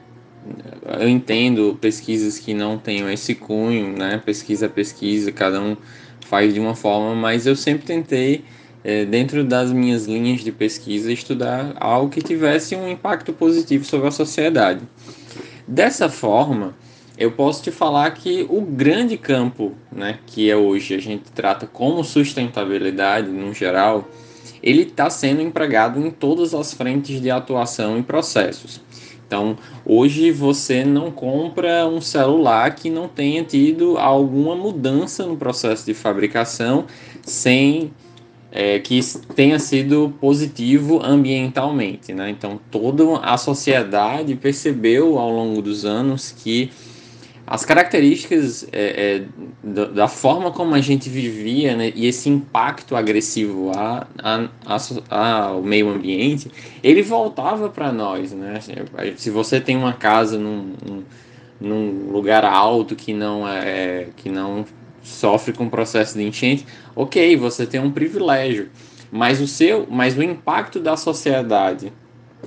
eu 0.99 1.09
entendo 1.09 1.77
pesquisas 1.79 2.39
que 2.39 2.53
não 2.53 2.77
tenham 2.77 3.09
esse 3.09 3.35
cunho, 3.35 3.97
né? 3.97 4.21
Pesquisa 4.23 4.69
pesquisa, 4.69 5.31
cada 5.31 5.61
um 5.61 5.75
faz 6.21 6.53
de 6.53 6.59
uma 6.59 6.75
forma, 6.75 7.15
mas 7.15 7.45
eu 7.45 7.55
sempre 7.55 7.85
tentei, 7.85 8.43
é, 8.83 9.05
dentro 9.05 9.43
das 9.43 9.71
minhas 9.71 10.05
linhas 10.05 10.41
de 10.41 10.51
pesquisa, 10.51 11.11
estudar 11.11 11.75
algo 11.79 12.09
que 12.09 12.21
tivesse 12.21 12.75
um 12.75 12.89
impacto 12.89 13.33
positivo 13.33 13.85
sobre 13.85 14.07
a 14.07 14.11
sociedade. 14.11 14.81
Dessa 15.67 16.09
forma, 16.09 16.75
eu 17.17 17.31
posso 17.31 17.63
te 17.63 17.71
falar 17.71 18.11
que 18.11 18.45
o 18.49 18.61
grande 18.61 19.17
campo, 19.17 19.73
né, 19.91 20.19
que 20.25 20.49
é 20.49 20.55
hoje 20.55 20.93
a 20.93 20.99
gente 20.99 21.31
trata 21.31 21.65
como 21.65 22.03
sustentabilidade 22.03 23.29
no 23.29 23.53
geral, 23.53 24.09
ele 24.61 24.81
está 24.81 25.09
sendo 25.09 25.41
empregado 25.41 25.99
em 25.99 26.11
todas 26.11 26.53
as 26.53 26.73
frentes 26.73 27.21
de 27.21 27.31
atuação 27.31 27.97
e 27.97 28.03
processos. 28.03 28.81
Então, 29.25 29.57
hoje 29.85 30.31
você 30.31 30.83
não 30.83 31.09
compra 31.09 31.87
um 31.87 31.99
celular 31.99 32.75
que 32.75 32.89
não 32.89 33.07
tenha 33.07 33.43
tido 33.43 33.97
alguma 33.97 34.55
mudança 34.55 35.25
no 35.25 35.35
processo 35.35 35.85
de 35.85 35.93
fabricação 35.93 36.85
sem 37.23 37.91
é, 38.51 38.79
que 38.79 39.01
tenha 39.35 39.59
sido 39.59 40.13
positivo 40.21 41.01
ambientalmente. 41.03 42.13
Né? 42.13 42.29
Então, 42.29 42.59
toda 42.71 43.17
a 43.19 43.35
sociedade 43.35 44.35
percebeu 44.35 45.17
ao 45.17 45.29
longo 45.29 45.61
dos 45.61 45.83
anos 45.83 46.31
que 46.31 46.71
as 47.47 47.63
características 47.63 48.67
é, 48.71 49.17
é, 49.17 49.23
da, 49.63 49.85
da, 49.85 50.07
forma 50.07 50.51
como 50.51 50.73
a 50.73 50.81
gente 50.81 51.09
vivia 51.09 51.75
né, 51.75 51.91
e 51.93 52.07
esse 52.07 52.27
impacto 52.27 52.95
agressivo 52.95 53.71
a, 53.75 54.07
a, 54.17 54.49
a, 55.09 55.43
ao 55.49 55.61
meio 55.61 55.89
ambiente, 55.89 56.49
ele 56.83 57.03
voltava 57.03 57.69
para 57.69 57.91
nós. 57.91 58.31
Né? 58.33 58.59
Se 59.15 59.29
você 59.29 59.61
tem 59.61 59.77
uma 59.77 59.93
casa 59.93 60.39
num, 60.39 60.73
num 61.61 62.09
lugar 62.11 62.43
alto 62.43 62.95
que 62.95 63.13
não, 63.13 63.47
é, 63.47 64.07
que 64.15 64.27
não 64.27 64.65
sofre 65.03 65.53
com 65.53 65.65
o 65.65 65.69
processo 65.69 66.17
de 66.17 66.23
enchente, 66.23 66.65
ok, 66.95 67.37
você 67.37 67.67
tem 67.67 67.79
um 67.79 67.91
privilégio. 67.91 68.69
Mas 69.11 69.39
o 69.39 69.47
seu, 69.47 69.85
mas 69.87 70.17
o 70.17 70.23
impacto 70.23 70.79
da 70.79 70.97
sociedade 70.97 71.93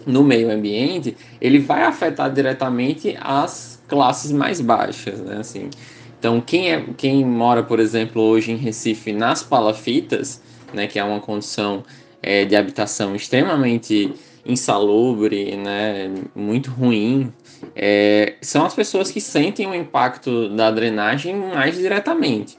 no 0.05 0.25
meio 0.25 0.51
ambiente, 0.51 1.17
ele 1.41 1.61
vai 1.61 1.83
afetar 1.83 2.33
diretamente 2.33 3.17
as 3.21 3.78
classes 3.89 4.31
mais 4.31 4.61
baixas, 4.61 5.19
né? 5.21 5.39
Assim, 5.39 5.71
então, 6.19 6.41
quem, 6.41 6.73
é, 6.73 6.85
quem 6.97 7.25
mora, 7.25 7.63
por 7.63 7.79
exemplo, 7.79 8.21
hoje 8.23 8.51
em 8.51 8.57
Recife 8.57 9.13
nas 9.13 9.43
palafitas, 9.43 10.43
né, 10.75 10.87
que 10.87 10.99
é 10.99 11.05
uma 11.05 11.21
condição 11.21 11.85
é, 12.21 12.45
de 12.45 12.57
habitação 12.57 13.15
extremamente 13.15 14.13
insalubre, 14.45 15.57
né, 15.57 16.13
muito 16.35 16.71
ruim, 16.71 17.33
é, 17.75 18.35
são 18.41 18.65
as 18.65 18.75
pessoas 18.75 19.11
que 19.11 19.21
sentem 19.21 19.67
o 19.67 19.75
impacto 19.75 20.49
da 20.49 20.71
drenagem 20.71 21.37
mais 21.37 21.77
diretamente, 21.77 22.57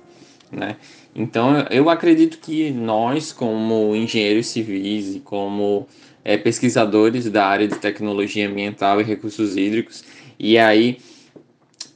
né? 0.51 0.75
Então, 1.15 1.65
eu 1.69 1.89
acredito 1.89 2.37
que 2.37 2.69
nós, 2.71 3.33
como 3.33 3.95
engenheiros 3.95 4.47
civis 4.47 5.15
e 5.15 5.19
como 5.19 5.87
é, 6.23 6.37
pesquisadores 6.37 7.29
da 7.29 7.45
área 7.45 7.67
de 7.67 7.75
tecnologia 7.75 8.47
ambiental 8.47 9.01
e 9.01 9.03
recursos 9.03 9.57
hídricos, 9.57 10.03
e 10.37 10.57
aí 10.57 10.97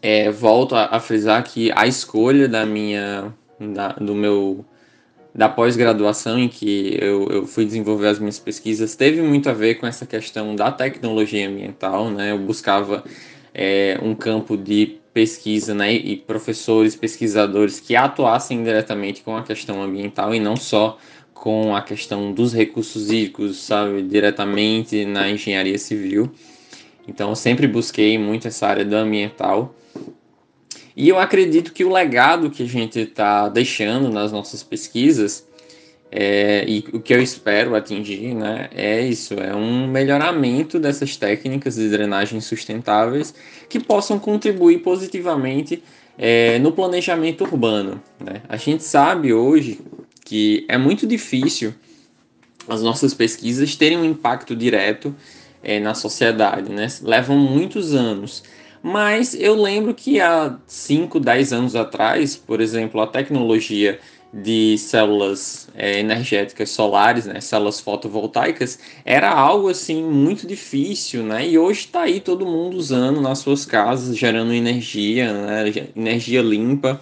é, 0.03 0.29
volto 0.29 0.75
a, 0.75 0.97
a, 0.97 0.99
frisar 0.99 1.41
que 1.45 1.71
a 1.73 1.87
escolha 1.87 2.45
da 2.45 2.65
minha, 2.65 3.33
da, 3.57 3.93
do 3.93 4.13
meu, 4.13 4.65
da 5.33 5.47
pós-graduação 5.47 6.37
em 6.37 6.49
que 6.49 6.97
eu, 7.01 7.29
eu 7.29 7.47
fui 7.47 7.63
desenvolver 7.63 8.09
as 8.09 8.19
minhas 8.19 8.37
pesquisas 8.37 8.97
teve 8.97 9.21
muito 9.21 9.49
a 9.49 9.53
ver 9.53 9.75
com 9.75 9.87
essa 9.87 10.05
questão 10.05 10.57
da 10.57 10.69
tecnologia 10.73 11.47
ambiental, 11.47 12.09
né? 12.09 12.33
Eu 12.33 12.39
buscava 12.39 13.01
é, 13.53 13.97
um 14.01 14.13
campo 14.13 14.57
de 14.57 14.97
pesquisa, 15.13 15.73
né? 15.73 15.93
E 15.93 16.17
professores, 16.17 16.97
pesquisadores 16.97 17.79
que 17.79 17.95
atuassem 17.95 18.61
diretamente 18.61 19.21
com 19.21 19.37
a 19.37 19.43
questão 19.43 19.81
ambiental 19.81 20.35
e 20.35 20.39
não 20.39 20.57
só 20.57 20.97
com 21.33 21.73
a 21.73 21.81
questão 21.81 22.33
dos 22.33 22.53
recursos 22.53 23.09
hídricos, 23.09 23.57
sabe, 23.57 24.01
diretamente 24.01 25.05
na 25.05 25.29
engenharia 25.29 25.77
civil. 25.77 26.29
Então, 27.07 27.29
eu 27.29 27.35
sempre 27.35 27.67
busquei 27.67 28.17
muito 28.17 28.47
essa 28.47 28.67
área 28.67 28.85
do 28.85 28.95
ambiental. 28.95 29.75
E 30.95 31.09
eu 31.09 31.19
acredito 31.19 31.73
que 31.73 31.83
o 31.83 31.91
legado 31.91 32.49
que 32.49 32.63
a 32.63 32.67
gente 32.67 32.99
está 32.99 33.49
deixando 33.49 34.09
nas 34.09 34.31
nossas 34.31 34.61
pesquisas 34.61 35.45
é, 36.15 36.63
e 36.67 36.85
o 36.93 36.99
que 36.99 37.11
eu 37.11 37.19
espero 37.19 37.75
atingir 37.75 38.35
né, 38.35 38.69
é 38.71 39.01
isso: 39.01 39.33
é 39.33 39.55
um 39.55 39.87
melhoramento 39.87 40.79
dessas 40.79 41.17
técnicas 41.17 41.75
de 41.75 41.89
drenagem 41.89 42.39
sustentáveis 42.39 43.33
que 43.67 43.79
possam 43.79 44.19
contribuir 44.19 44.83
positivamente 44.83 45.81
é, 46.15 46.59
no 46.59 46.71
planejamento 46.71 47.43
urbano. 47.43 47.99
Né? 48.23 48.43
A 48.47 48.57
gente 48.57 48.83
sabe 48.83 49.33
hoje 49.33 49.79
que 50.23 50.63
é 50.69 50.77
muito 50.77 51.07
difícil 51.07 51.73
as 52.67 52.83
nossas 52.83 53.15
pesquisas 53.15 53.75
terem 53.75 53.97
um 53.97 54.05
impacto 54.05 54.55
direto 54.55 55.15
é, 55.63 55.79
na 55.79 55.95
sociedade, 55.95 56.69
né? 56.71 56.87
levam 57.01 57.37
muitos 57.37 57.95
anos. 57.95 58.43
Mas 58.81 59.33
eu 59.33 59.55
lembro 59.55 59.93
que 59.93 60.19
há 60.19 60.57
5, 60.67 61.17
10 61.17 61.53
anos 61.53 61.75
atrás, 61.75 62.35
por 62.35 62.59
exemplo, 62.59 62.99
a 62.99 63.07
tecnologia 63.07 63.97
de 64.33 64.77
células 64.79 65.69
é, 65.75 65.99
energéticas 65.99 66.71
solares, 66.71 67.25
né, 67.27 67.39
células 67.39 67.79
fotovoltaicas, 67.79 68.79
era 69.05 69.29
algo 69.31 69.69
assim 69.69 70.03
muito 70.03 70.47
difícil, 70.47 71.21
né? 71.23 71.47
E 71.47 71.57
hoje 71.57 71.81
está 71.81 72.01
aí 72.01 72.19
todo 72.19 72.45
mundo 72.45 72.75
usando 72.75 73.21
nas 73.21 73.39
suas 73.39 73.63
casas, 73.63 74.17
gerando 74.17 74.51
energia, 74.51 75.31
né, 75.31 75.71
energia 75.95 76.41
limpa, 76.41 76.99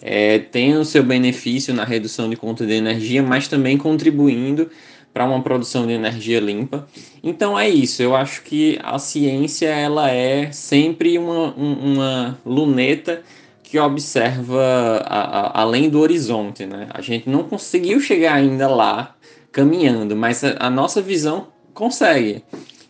é, 0.00 0.38
tem 0.38 0.74
o 0.76 0.84
seu 0.84 1.02
benefício 1.02 1.72
na 1.74 1.84
redução 1.84 2.28
de 2.28 2.36
conta 2.36 2.66
de 2.66 2.72
energia, 2.72 3.22
mas 3.22 3.46
também 3.46 3.76
contribuindo 3.76 4.70
para 5.14 5.24
uma 5.24 5.40
produção 5.40 5.86
de 5.86 5.92
energia 5.92 6.40
limpa. 6.40 6.88
Então 7.22 7.56
é 7.56 7.68
isso. 7.68 8.02
Eu 8.02 8.16
acho 8.16 8.42
que 8.42 8.80
a 8.82 8.98
ciência 8.98 9.68
ela 9.68 10.10
é 10.10 10.50
sempre 10.50 11.16
uma, 11.16 11.54
uma 11.54 12.38
luneta 12.44 13.22
que 13.62 13.78
observa 13.78 15.02
a, 15.06 15.20
a, 15.20 15.62
além 15.62 15.88
do 15.88 16.00
horizonte, 16.00 16.66
né? 16.66 16.88
A 16.90 17.00
gente 17.00 17.30
não 17.30 17.44
conseguiu 17.44 18.00
chegar 18.00 18.34
ainda 18.34 18.68
lá 18.68 19.14
caminhando, 19.52 20.16
mas 20.16 20.42
a, 20.42 20.56
a 20.58 20.68
nossa 20.68 21.00
visão 21.00 21.46
consegue. 21.72 22.42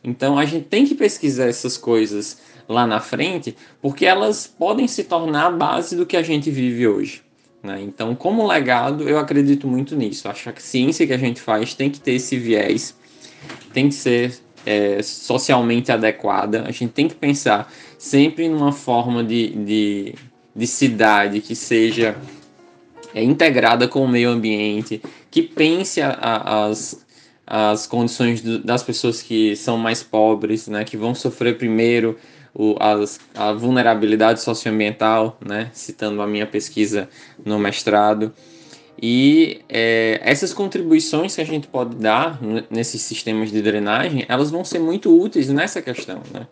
Então 0.02 0.38
a 0.38 0.46
gente 0.46 0.64
tem 0.64 0.86
que 0.86 0.94
pesquisar 0.94 1.44
essas 1.44 1.76
coisas 1.76 2.40
lá 2.66 2.86
na 2.86 3.00
frente, 3.00 3.54
porque 3.82 4.06
elas 4.06 4.46
podem 4.46 4.88
se 4.88 5.04
tornar 5.04 5.46
a 5.46 5.50
base 5.50 5.94
do 5.94 6.06
que 6.06 6.16
a 6.16 6.22
gente 6.22 6.50
vive 6.50 6.88
hoje. 6.88 7.23
Né? 7.64 7.80
Então, 7.82 8.14
como 8.14 8.46
legado, 8.46 9.08
eu 9.08 9.18
acredito 9.18 9.66
muito 9.66 9.96
nisso. 9.96 10.28
Acho 10.28 10.44
que 10.52 10.58
a 10.58 10.62
ciência 10.62 11.06
que 11.06 11.12
a 11.12 11.18
gente 11.18 11.40
faz 11.40 11.74
tem 11.74 11.90
que 11.90 11.98
ter 11.98 12.12
esse 12.12 12.36
viés, 12.36 12.94
tem 13.72 13.88
que 13.88 13.94
ser 13.94 14.38
é, 14.64 15.02
socialmente 15.02 15.90
adequada. 15.90 16.64
A 16.66 16.70
gente 16.70 16.92
tem 16.92 17.08
que 17.08 17.14
pensar 17.14 17.72
sempre 17.98 18.48
numa 18.48 18.72
forma 18.72 19.24
de, 19.24 19.48
de 19.50 20.14
de 20.54 20.66
cidade 20.66 21.40
que 21.40 21.54
seja 21.54 22.16
é, 23.14 23.22
integrada 23.22 23.88
com 23.88 24.04
o 24.04 24.08
meio 24.08 24.30
ambiente, 24.30 25.02
que 25.30 25.42
pense 25.42 26.00
a, 26.00 26.10
a, 26.10 26.66
as, 26.66 27.04
as 27.46 27.86
condições 27.86 28.40
das 28.62 28.82
pessoas 28.82 29.20
que 29.20 29.56
são 29.56 29.76
mais 29.76 30.02
pobres, 30.02 30.68
né, 30.68 30.84
que 30.84 30.96
vão 30.96 31.14
sofrer 31.14 31.58
primeiro 31.58 32.16
o, 32.54 32.76
as, 32.78 33.18
a 33.34 33.52
vulnerabilidade 33.52 34.40
socioambiental, 34.40 35.36
né, 35.44 35.70
citando 35.72 36.22
a 36.22 36.26
minha 36.26 36.46
pesquisa 36.46 37.08
no 37.44 37.58
mestrado. 37.58 38.32
E 39.02 39.60
é, 39.68 40.20
essas 40.22 40.54
contribuições 40.54 41.34
que 41.34 41.40
a 41.40 41.44
gente 41.44 41.66
pode 41.66 41.96
dar 41.96 42.38
nesses 42.70 43.02
sistemas 43.02 43.50
de 43.50 43.60
drenagem, 43.60 44.24
elas 44.28 44.50
vão 44.50 44.64
ser 44.64 44.78
muito 44.78 45.14
úteis 45.14 45.48
nessa 45.48 45.82
questão, 45.82 46.22
né? 46.32 46.46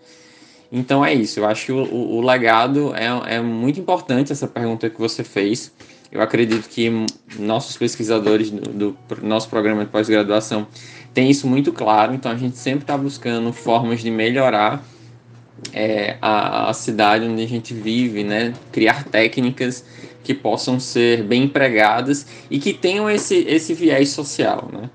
Então 0.71 1.05
é 1.05 1.13
isso, 1.13 1.39
eu 1.39 1.47
acho 1.47 1.67
que 1.67 1.73
o, 1.73 1.85
o, 1.85 2.17
o 2.17 2.21
legado 2.23 2.95
é, 2.95 3.37
é 3.37 3.41
muito 3.41 3.79
importante 3.79 4.33
essa 4.33 4.49
pergunta 4.49 4.89
que 4.89 4.99
você 4.99 5.23
fez. 5.23 5.71
Eu 6.11 6.21
acredito 6.21 6.69
que 6.69 6.91
nossos 7.39 7.77
pesquisadores 7.77 8.51
do, 8.51 8.93
do 8.93 8.97
nosso 9.23 9.49
programa 9.49 9.85
de 9.85 9.91
pós-graduação 9.91 10.67
têm 11.15 11.31
isso 11.31 11.47
muito 11.47 11.73
claro, 11.73 12.15
então 12.15 12.33
a 12.33 12.37
gente 12.37 12.57
sempre 12.57 12.85
está 12.85 12.97
buscando 12.97 13.53
formas 13.53 14.01
de 14.01 14.11
melhorar 14.11 14.83
é, 15.73 16.17
a, 16.21 16.71
a, 16.71 16.73
cidade 16.73 17.27
onde 17.27 17.43
a 17.43 17.49
gente 17.49 17.75
vive, 17.75 18.25
né? 18.25 18.53
criar 18.71 19.05
técnicas 19.05 19.85
que 20.23 20.35
possam 20.35 20.79
ser 20.79 21.23
bem 21.25 21.45
empregadas 21.45 22.27
e 22.51 22.59
que 22.59 22.73
tenham 22.73 23.11
esse, 23.11 23.37
esse 23.49 23.75
viés 23.75 24.11
social. 24.11 24.69
Né? 24.73 24.91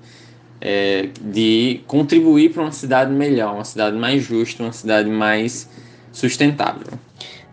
é, 0.60 1.08
de 1.20 1.80
contribuir 1.86 2.52
para 2.52 2.62
uma 2.62 2.72
cidade 2.72 3.12
melhor, 3.12 3.54
uma 3.54 3.64
cidade 3.64 3.96
mais 3.96 4.22
justa, 4.22 4.62
uma 4.62 4.72
cidade 4.72 5.08
mais 5.08 5.68
sustentável. 6.12 6.98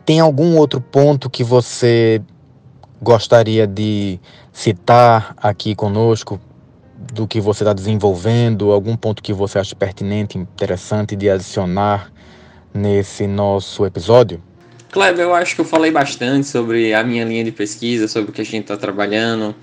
Tem 0.05 0.19
algum 0.19 0.57
outro 0.57 0.81
ponto 0.81 1.29
que 1.29 1.43
você 1.43 2.21
gostaria 3.01 3.67
de 3.67 4.19
citar 4.51 5.35
aqui 5.37 5.75
conosco 5.75 6.39
do 7.13 7.27
que 7.27 7.39
você 7.39 7.63
está 7.63 7.73
desenvolvendo? 7.73 8.71
Algum 8.71 8.95
ponto 8.95 9.21
que 9.21 9.33
você 9.33 9.59
acha 9.59 9.75
pertinente, 9.75 10.37
interessante 10.37 11.15
de 11.15 11.29
adicionar 11.29 12.11
nesse 12.75 13.25
nosso 13.25 13.85
episódio? 13.85 14.43
Kleber, 14.91 15.23
eu 15.23 15.33
acho 15.33 15.55
que 15.55 15.61
eu 15.61 15.65
falei 15.65 15.91
bastante 15.91 16.47
sobre 16.47 16.93
a 16.93 17.03
minha 17.03 17.23
linha 17.23 17.43
de 17.43 17.51
pesquisa, 17.51 18.07
sobre 18.07 18.31
o 18.31 18.33
que 18.33 18.41
a 18.41 18.45
gente 18.45 18.63
está 18.63 18.77
trabalhando 18.77 19.55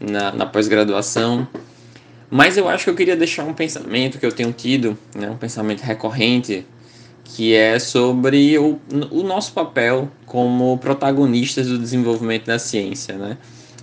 na, 0.00 0.32
na 0.32 0.46
pós-graduação. 0.46 1.46
Mas 2.30 2.56
eu 2.56 2.68
acho 2.68 2.84
que 2.84 2.90
eu 2.90 2.94
queria 2.94 3.16
deixar 3.16 3.44
um 3.44 3.54
pensamento 3.54 4.18
que 4.18 4.26
eu 4.26 4.32
tenho 4.32 4.52
tido, 4.52 4.98
né, 5.14 5.30
um 5.30 5.36
pensamento 5.36 5.82
recorrente, 5.82 6.66
que 7.24 7.54
é 7.54 7.78
sobre 7.78 8.58
o, 8.58 8.80
o 9.10 9.22
nosso 9.22 9.52
papel 9.52 10.10
como 10.24 10.76
protagonistas 10.78 11.68
do 11.68 11.78
desenvolvimento 11.78 12.46
da 12.46 12.58
ciência, 12.58 13.16
né? 13.16 13.36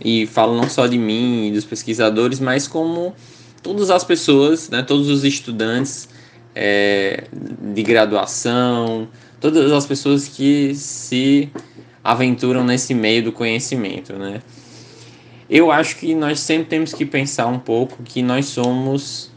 E 0.04 0.26
falo 0.26 0.56
não 0.56 0.70
só 0.70 0.88
de 0.88 0.98
mim 0.98 1.48
e 1.48 1.52
dos 1.52 1.66
pesquisadores, 1.66 2.40
mas 2.40 2.68
como 2.68 3.14
todas 3.62 3.90
as 3.90 4.04
pessoas, 4.04 4.70
né, 4.70 4.82
todos 4.82 5.10
os 5.10 5.24
estudantes 5.24 6.10
é, 6.56 7.26
de 7.32 7.84
graduação, 7.84 9.08
todas 9.40 9.72
as 9.72 9.86
pessoas 9.86 10.28
que 10.28 10.74
se 10.76 11.50
aventuram 12.04 12.64
nesse 12.64 12.94
meio 12.94 13.24
do 13.24 13.32
conhecimento, 13.32 14.14
né? 14.14 14.42
Eu 15.50 15.72
acho 15.72 15.98
que 15.98 16.16
nós 16.16 16.40
sempre 16.40 16.66
temos 16.66 16.94
que 16.94 17.06
pensar 17.06 17.48
um 17.48 17.60
pouco 17.60 18.02
que 18.04 18.22
nós 18.22 18.46
somos 18.48 19.32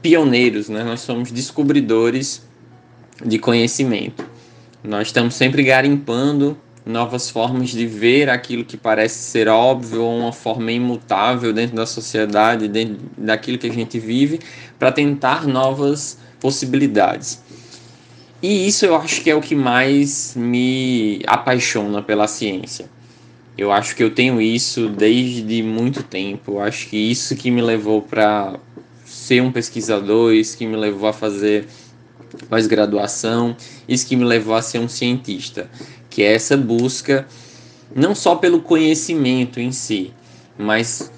pioneiros, 0.00 0.68
né? 0.68 0.82
Nós 0.82 1.00
somos 1.00 1.30
descobridores 1.30 2.42
de 3.24 3.38
conhecimento. 3.38 4.24
Nós 4.82 5.08
estamos 5.08 5.34
sempre 5.34 5.62
garimpando 5.62 6.56
novas 6.84 7.30
formas 7.30 7.70
de 7.70 7.86
ver 7.86 8.28
aquilo 8.28 8.64
que 8.64 8.76
parece 8.76 9.18
ser 9.18 9.46
óbvio 9.46 10.02
ou 10.02 10.18
uma 10.18 10.32
forma 10.32 10.72
imutável 10.72 11.52
dentro 11.52 11.76
da 11.76 11.86
sociedade, 11.86 12.66
dentro 12.66 12.98
daquilo 13.16 13.58
que 13.58 13.68
a 13.68 13.72
gente 13.72 13.98
vive, 14.00 14.40
para 14.78 14.90
tentar 14.90 15.46
novas 15.46 16.18
possibilidades. 16.42 17.40
E 18.42 18.66
isso 18.66 18.84
eu 18.84 18.96
acho 18.96 19.22
que 19.22 19.30
é 19.30 19.34
o 19.36 19.40
que 19.40 19.54
mais 19.54 20.34
me 20.34 21.22
apaixona 21.26 22.02
pela 22.02 22.26
ciência. 22.26 22.90
Eu 23.56 23.70
acho 23.70 23.94
que 23.94 24.02
eu 24.02 24.12
tenho 24.12 24.40
isso 24.40 24.88
desde 24.88 25.62
muito 25.62 26.02
tempo. 26.02 26.54
Eu 26.54 26.60
acho 26.60 26.88
que 26.88 26.96
isso 26.96 27.36
que 27.36 27.50
me 27.52 27.62
levou 27.62 28.02
para 28.02 28.58
ser 29.06 29.40
um 29.40 29.52
pesquisador, 29.52 30.34
isso 30.34 30.58
que 30.58 30.66
me 30.66 30.76
levou 30.76 31.08
a 31.08 31.12
fazer 31.12 31.68
pós-graduação, 32.48 33.56
isso 33.88 34.06
que 34.06 34.16
me 34.16 34.24
levou 34.24 34.56
a 34.56 34.62
ser 34.62 34.80
um 34.80 34.88
cientista, 34.88 35.70
que 36.10 36.22
é 36.22 36.34
essa 36.34 36.56
busca 36.56 37.26
não 37.94 38.14
só 38.14 38.34
pelo 38.34 38.60
conhecimento 38.60 39.60
em 39.60 39.70
si, 39.70 40.12
mas 40.58 41.12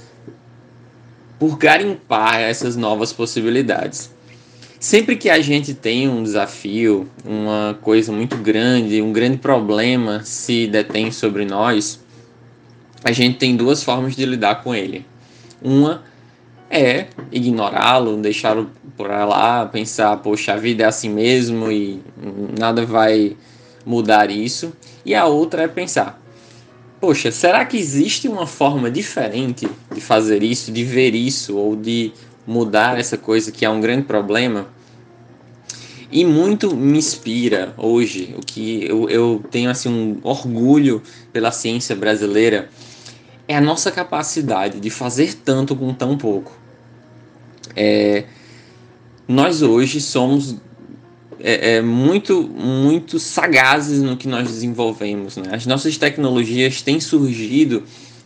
por 1.38 1.56
garimpar 1.56 2.40
essas 2.40 2.76
novas 2.76 3.12
possibilidades. 3.12 4.13
Sempre 4.84 5.16
que 5.16 5.30
a 5.30 5.40
gente 5.40 5.72
tem 5.72 6.10
um 6.10 6.22
desafio, 6.22 7.08
uma 7.24 7.74
coisa 7.80 8.12
muito 8.12 8.36
grande, 8.36 9.00
um 9.00 9.14
grande 9.14 9.38
problema 9.38 10.22
se 10.24 10.66
detém 10.66 11.10
sobre 11.10 11.46
nós, 11.46 12.04
a 13.02 13.10
gente 13.10 13.38
tem 13.38 13.56
duas 13.56 13.82
formas 13.82 14.14
de 14.14 14.26
lidar 14.26 14.62
com 14.62 14.74
ele. 14.74 15.06
Uma 15.62 16.02
é 16.68 17.06
ignorá-lo, 17.32 18.18
deixá-lo 18.18 18.70
por 18.94 19.08
lá, 19.08 19.64
pensar, 19.64 20.18
poxa, 20.18 20.52
a 20.52 20.56
vida 20.56 20.84
é 20.84 20.86
assim 20.86 21.08
mesmo 21.08 21.72
e 21.72 22.02
nada 22.58 22.84
vai 22.84 23.38
mudar 23.86 24.30
isso. 24.30 24.70
E 25.02 25.14
a 25.14 25.24
outra 25.24 25.62
é 25.62 25.66
pensar, 25.66 26.22
poxa, 27.00 27.30
será 27.30 27.64
que 27.64 27.78
existe 27.78 28.28
uma 28.28 28.46
forma 28.46 28.90
diferente 28.90 29.66
de 29.90 30.00
fazer 30.02 30.42
isso, 30.42 30.70
de 30.70 30.84
ver 30.84 31.14
isso 31.14 31.56
ou 31.56 31.74
de 31.74 32.12
mudar 32.46 32.98
essa 32.98 33.16
coisa 33.16 33.50
que 33.50 33.64
é 33.64 33.70
um 33.70 33.80
grande 33.80 34.04
problema? 34.04 34.68
E 36.10 36.24
muito 36.24 36.76
me 36.76 36.98
inspira 36.98 37.74
hoje, 37.76 38.34
o 38.38 38.40
que 38.40 38.84
eu, 38.84 39.08
eu 39.08 39.44
tenho 39.50 39.70
assim 39.70 39.88
um 39.88 40.20
orgulho 40.22 41.02
pela 41.32 41.50
ciência 41.50 41.96
brasileira 41.96 42.68
é 43.48 43.56
a 43.56 43.60
nossa 43.60 43.90
capacidade 43.90 44.80
de 44.80 44.90
fazer 44.90 45.34
tanto 45.34 45.74
com 45.74 45.92
tão 45.92 46.16
pouco. 46.16 46.56
É, 47.74 48.24
nós 49.26 49.62
hoje 49.62 50.00
somos 50.00 50.56
é, 51.40 51.76
é, 51.76 51.82
muito, 51.82 52.42
muito 52.42 53.18
sagazes 53.18 54.00
no 54.00 54.16
que 54.16 54.28
nós 54.28 54.48
desenvolvemos. 54.48 55.36
Né? 55.36 55.50
As 55.52 55.66
nossas 55.66 55.98
tecnologias 55.98 56.80
têm 56.80 57.00
surgido 57.00 57.82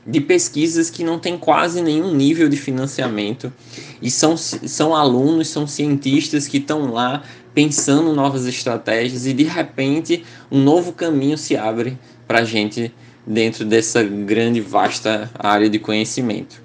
de 0.09 0.23
pesquisas 0.23 0.89
que 0.89 1.05
não 1.05 1.19
têm 1.19 1.37
quase 1.37 1.83
nenhum 1.83 2.15
nível 2.15 2.49
de 2.49 2.57
financiamento 2.57 3.53
e 4.01 4.11
são, 4.11 4.39
são 4.39 4.97
alunos, 4.97 5.49
são 5.49 5.67
cientistas 5.67 6.49
que 6.49 6.57
estão 6.57 6.91
lá 6.91 7.23
pensando 7.55 8.15
novas 8.15 8.47
estratégias 8.47 9.27
e 9.27 9.35
de 9.35 9.45
repente 9.45 10.25
um 10.51 10.63
novo 10.63 10.93
caminho 10.93 11.37
se 11.37 11.57
abre 11.59 11.99
para 12.27 12.39
a 12.39 12.45
gente 12.45 12.91
dentro 13.27 13.67
dessa 13.67 14.03
grande, 14.03 14.63
vasta 14.63 15.31
área 15.39 15.69
de 15.69 15.79
conhecimento. 15.79 16.63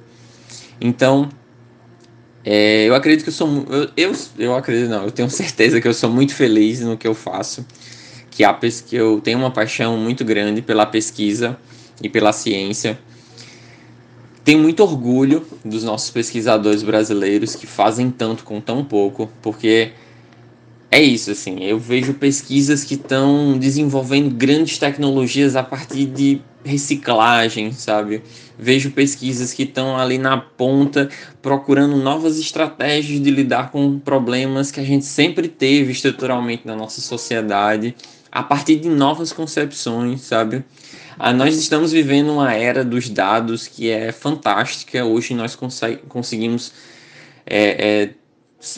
Então, 0.80 1.30
é, 2.46 2.86
eu 2.88 2.96
acredito 2.96 3.24
que 3.24 3.30
eu 3.30 3.34
sou. 3.34 3.66
Eu, 3.70 3.90
eu, 3.98 4.16
eu 4.38 4.56
acredito, 4.56 4.90
não, 4.90 5.04
eu 5.04 5.12
tenho 5.12 5.30
certeza 5.30 5.82
que 5.82 5.88
eu 5.88 5.94
sou 5.94 6.10
muito 6.10 6.34
feliz 6.34 6.80
no 6.80 6.98
que 6.98 7.08
eu 7.08 7.14
faço. 7.14 7.66
Que, 8.30 8.44
a, 8.44 8.54
que 8.54 8.96
eu 8.96 9.22
tenho 9.22 9.38
uma 9.38 9.52
paixão 9.52 9.98
muito 9.98 10.26
grande 10.26 10.62
pela 10.62 10.86
pesquisa 10.86 11.58
e 12.02 12.08
pela 12.08 12.32
ciência. 12.32 12.98
Tenho 14.44 14.60
muito 14.60 14.84
orgulho 14.84 15.46
dos 15.64 15.84
nossos 15.84 16.10
pesquisadores 16.10 16.84
brasileiros 16.84 17.56
que 17.56 17.66
fazem 17.66 18.12
tanto 18.12 18.44
com 18.44 18.60
tão 18.60 18.84
pouco, 18.84 19.30
porque 19.42 19.92
é 20.92 21.02
isso, 21.02 21.32
assim, 21.32 21.64
eu 21.64 21.80
vejo 21.80 22.14
pesquisas 22.14 22.84
que 22.84 22.96
estão 22.96 23.58
desenvolvendo 23.58 24.30
grandes 24.36 24.78
tecnologias 24.78 25.56
a 25.56 25.64
partir 25.64 26.06
de 26.06 26.42
reciclagem, 26.64 27.72
sabe? 27.72 28.22
Vejo 28.60 28.92
pesquisas 28.92 29.54
que 29.54 29.64
estão 29.64 29.98
ali 29.98 30.18
na 30.18 30.38
ponta 30.38 31.10
procurando 31.42 31.96
novas 31.96 32.38
estratégias 32.38 33.22
de 33.22 33.32
lidar 33.32 33.72
com 33.72 33.98
problemas 33.98 34.72
que 34.72 34.80
a 34.80 34.84
gente 34.84 35.06
sempre 35.06 35.48
teve 35.48 35.94
estruturalmente 35.94 36.68
na 36.68 36.76
nossa 36.76 37.02
sociedade, 37.02 37.96
a 38.32 38.44
partir 38.44 38.76
de 38.76 38.90
novas 38.90 39.32
concepções, 39.32 40.22
sabe? 40.22 40.64
Ah, 41.18 41.34
nós 41.34 41.56
estamos 41.56 41.92
vivendo 41.92 42.32
uma 42.34 42.54
era 42.54 42.84
dos 42.84 43.10
dados 43.10 43.68
que 43.68 43.90
é 43.90 44.12
fantástica. 44.12 45.06
Hoje 45.06 45.34
nós 45.34 45.58
conseguimos 46.08 46.72
é, 47.46 48.04
é, 48.04 48.10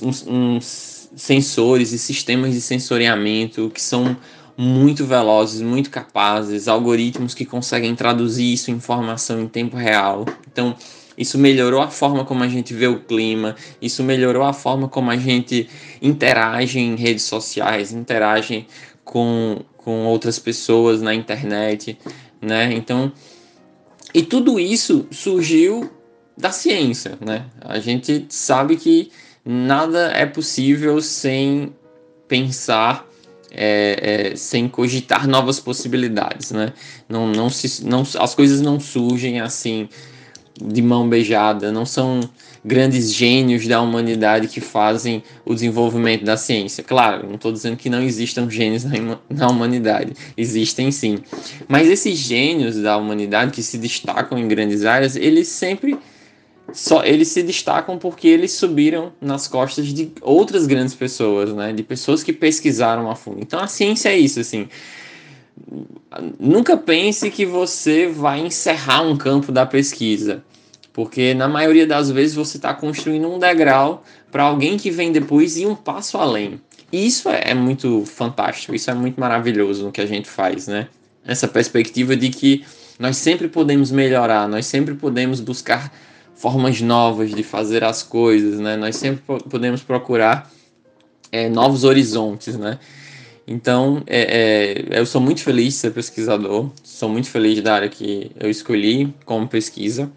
uns, 0.01 0.25
uns 0.27 1.09
sensores 1.15 1.91
e 1.91 1.99
sistemas 1.99 2.53
de 2.53 2.61
sensoriamento 2.61 3.69
que 3.73 3.81
são 3.81 4.17
muito 4.57 5.05
velozes, 5.05 5.61
muito 5.61 5.89
capazes, 5.89 6.67
algoritmos 6.67 7.33
que 7.33 7.45
conseguem 7.45 7.95
traduzir 7.95 8.53
isso 8.53 8.71
em 8.71 8.75
informação 8.75 9.41
em 9.41 9.47
tempo 9.47 9.75
real. 9.75 10.25
Então, 10.51 10.75
isso 11.17 11.37
melhorou 11.37 11.81
a 11.81 11.89
forma 11.89 12.25
como 12.25 12.43
a 12.43 12.47
gente 12.47 12.73
vê 12.73 12.87
o 12.87 12.99
clima, 12.99 13.55
isso 13.81 14.03
melhorou 14.03 14.43
a 14.43 14.53
forma 14.53 14.87
como 14.87 15.11
a 15.11 15.17
gente 15.17 15.69
interage 16.01 16.79
em 16.79 16.95
redes 16.95 17.23
sociais, 17.23 17.93
interage 17.93 18.67
com, 19.03 19.61
com 19.77 20.05
outras 20.05 20.39
pessoas 20.39 21.01
na 21.01 21.13
internet, 21.13 21.97
né? 22.45 22.71
Então, 22.73 23.11
e 24.13 24.21
tudo 24.21 24.59
isso 24.59 25.07
surgiu 25.11 25.89
da 26.37 26.51
ciência, 26.51 27.17
né? 27.19 27.45
A 27.61 27.79
gente 27.79 28.25
sabe 28.29 28.75
que 28.77 29.11
nada 29.43 30.11
é 30.11 30.25
possível 30.25 31.01
sem 31.01 31.73
pensar, 32.27 33.05
é, 33.51 34.31
é, 34.31 34.35
sem 34.35 34.67
cogitar 34.67 35.27
novas 35.27 35.59
possibilidades, 35.59 36.51
né? 36.51 36.73
Não, 37.07 37.27
não 37.27 37.49
se, 37.49 37.85
não, 37.85 38.03
as 38.19 38.35
coisas 38.35 38.61
não 38.61 38.79
surgem 38.79 39.39
assim 39.39 39.89
de 40.61 40.81
mão 40.81 41.07
beijada, 41.07 41.71
não 41.71 41.85
são 41.85 42.21
grandes 42.65 43.13
gênios 43.13 43.67
da 43.67 43.79
humanidade 43.79 44.47
que 44.47 44.59
fazem 44.59 45.21
o 45.45 45.53
desenvolvimento 45.53 46.25
da 46.25 46.35
ciência. 46.35 46.83
Claro, 46.83 47.27
não 47.27 47.35
estou 47.35 47.51
dizendo 47.51 47.77
que 47.77 47.89
não 47.89 48.01
existam 48.01 48.49
gênios 48.49 48.83
na, 49.29 49.47
humanidade, 49.47 50.13
existem 50.35 50.91
sim. 50.91 51.19
Mas 51.67 51.87
esses 51.87 52.17
gênios 52.17 52.75
da 52.77 52.97
humanidade 52.97 53.51
que 53.51 53.61
se 53.61 53.77
destacam 53.77 54.37
em 54.37 54.47
grandes 54.47 54.83
áreas, 54.83 55.15
eles 55.15 55.47
sempre 55.47 55.95
só 56.73 57.03
eles 57.05 57.27
se 57.27 57.43
destacam 57.43 57.99
porque 57.99 58.27
eles 58.27 58.53
subiram 58.53 59.13
nas 59.21 59.47
costas 59.47 59.85
de 59.85 60.11
outras 60.19 60.65
grandes 60.65 60.95
pessoas, 60.95 61.53
né? 61.53 61.71
De 61.71 61.83
pessoas 61.83 62.23
que 62.23 62.33
pesquisaram 62.33 63.11
a 63.11 63.15
fundo. 63.15 63.37
Então 63.39 63.59
a 63.59 63.67
ciência 63.67 64.09
é 64.09 64.17
isso, 64.17 64.39
assim. 64.39 64.67
Nunca 66.39 66.75
pense 66.75 67.29
que 67.29 67.45
você 67.45 68.07
vai 68.07 68.39
encerrar 68.39 69.03
um 69.03 69.15
campo 69.15 69.51
da 69.51 69.65
pesquisa, 69.67 70.43
porque 70.95 71.33
na 71.33 71.49
maioria 71.49 71.85
das 71.85 72.09
vezes 72.09 72.33
você 72.33 72.55
está 72.55 72.73
construindo 72.73 73.29
um 73.29 73.37
degrau 73.37 74.01
para 74.31 74.43
alguém 74.43 74.77
que 74.77 74.89
vem 74.89 75.11
depois 75.11 75.57
ir 75.57 75.65
um 75.65 75.75
passo 75.75 76.17
além. 76.17 76.61
E 76.89 77.05
isso 77.05 77.27
é 77.27 77.53
muito 77.53 78.05
fantástico, 78.05 78.73
isso 78.73 78.89
é 78.89 78.93
muito 78.93 79.19
maravilhoso 79.19 79.83
no 79.83 79.91
que 79.91 79.99
a 79.99 80.05
gente 80.05 80.29
faz, 80.29 80.67
né? 80.67 80.87
Essa 81.25 81.49
perspectiva 81.49 82.15
de 82.15 82.29
que 82.29 82.63
nós 82.97 83.17
sempre 83.17 83.49
podemos 83.49 83.91
melhorar, 83.91 84.47
nós 84.47 84.67
sempre 84.67 84.95
podemos 84.95 85.41
buscar 85.41 85.93
formas 86.33 86.79
novas 86.79 87.31
de 87.31 87.43
fazer 87.43 87.83
as 87.83 88.01
coisas, 88.01 88.57
né? 88.61 88.77
Nós 88.77 88.95
sempre 88.95 89.21
podemos 89.49 89.83
procurar 89.83 90.49
é, 91.29 91.49
novos 91.49 91.83
horizontes, 91.83 92.55
né? 92.55 92.79
Então, 93.45 94.01
é, 94.07 94.85
é, 94.93 94.99
eu 95.01 95.05
sou 95.05 95.19
muito 95.19 95.43
feliz 95.43 95.73
de 95.73 95.79
ser 95.79 95.91
pesquisador, 95.91 96.71
sou 96.81 97.09
muito 97.09 97.29
feliz 97.29 97.61
da 97.61 97.75
área 97.75 97.89
que 97.89 98.31
eu 98.39 98.49
escolhi 98.49 99.13
como 99.25 99.45
pesquisa. 99.45 100.09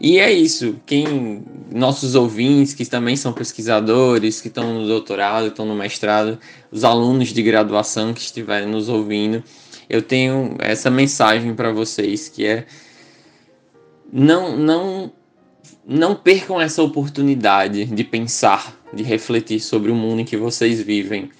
E 0.00 0.18
é 0.18 0.32
isso, 0.32 0.76
quem 0.86 1.42
nossos 1.72 2.14
ouvintes 2.14 2.74
que 2.74 2.84
também 2.84 3.16
são 3.16 3.32
pesquisadores, 3.32 4.40
que 4.40 4.48
estão 4.48 4.80
no 4.80 4.86
doutorado, 4.86 5.48
estão 5.48 5.64
no 5.66 5.74
mestrado, 5.74 6.38
os 6.70 6.84
alunos 6.84 7.28
de 7.28 7.42
graduação 7.42 8.12
que 8.12 8.20
estiverem 8.20 8.68
nos 8.68 8.88
ouvindo, 8.88 9.42
eu 9.88 10.02
tenho 10.02 10.56
essa 10.58 10.90
mensagem 10.90 11.54
para 11.54 11.72
vocês 11.72 12.28
que 12.28 12.46
é 12.46 12.66
não 14.12 14.56
não 14.56 15.12
não 15.86 16.14
percam 16.14 16.60
essa 16.60 16.82
oportunidade 16.82 17.84
de 17.84 18.04
pensar, 18.04 18.74
de 18.92 19.02
refletir 19.02 19.60
sobre 19.60 19.90
o 19.90 19.94
mundo 19.94 20.20
em 20.20 20.24
que 20.24 20.36
vocês 20.36 20.80
vivem. 20.80 21.30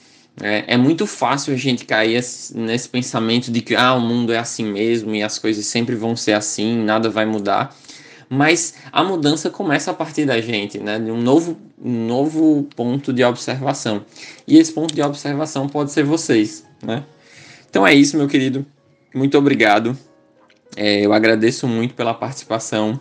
É, 0.43 0.75
é, 0.75 0.77
muito 0.77 1.07
fácil 1.07 1.55
a 1.55 1.57
gente 1.57 1.85
cair 1.85 2.21
nesse 2.55 2.89
pensamento 2.89 3.53
de 3.53 3.61
que 3.61 3.75
ah, 3.77 3.95
o 3.95 4.01
mundo 4.01 4.33
é 4.33 4.39
assim 4.39 4.65
mesmo 4.65 5.15
e 5.15 5.23
as 5.23 5.39
coisas 5.39 5.65
sempre 5.67 5.95
vão 5.95 6.17
ser 6.17 6.33
assim, 6.33 6.77
nada 6.77 7.09
vai 7.09 7.25
mudar. 7.25 7.75
Mas 8.35 8.75
a 8.91 9.05
mudança 9.05 9.49
começa 9.49 9.91
a 9.91 9.95
partir 9.95 10.25
da 10.27 10.41
gente, 10.41 10.79
né? 10.79 10.99
de 10.99 11.11
um 11.11 11.21
novo, 11.21 11.57
um 11.83 12.07
novo 12.07 12.69
ponto 12.75 13.13
de 13.13 13.25
observação. 13.25 14.05
E 14.47 14.59
esse 14.59 14.73
ponto 14.73 14.95
de 14.95 15.03
observação 15.03 15.69
pode 15.69 15.93
ser 15.93 16.05
vocês. 16.05 16.67
Né? 16.83 17.05
Então 17.71 17.87
é 17.87 17.95
isso, 17.95 18.17
meu 18.17 18.29
querido. 18.29 18.67
Muito 19.15 19.39
obrigado. 19.39 19.97
É, 20.77 21.07
eu 21.07 21.13
agradeço 21.13 21.69
muito 21.69 21.95
pela 21.95 22.13
participação 22.13 22.99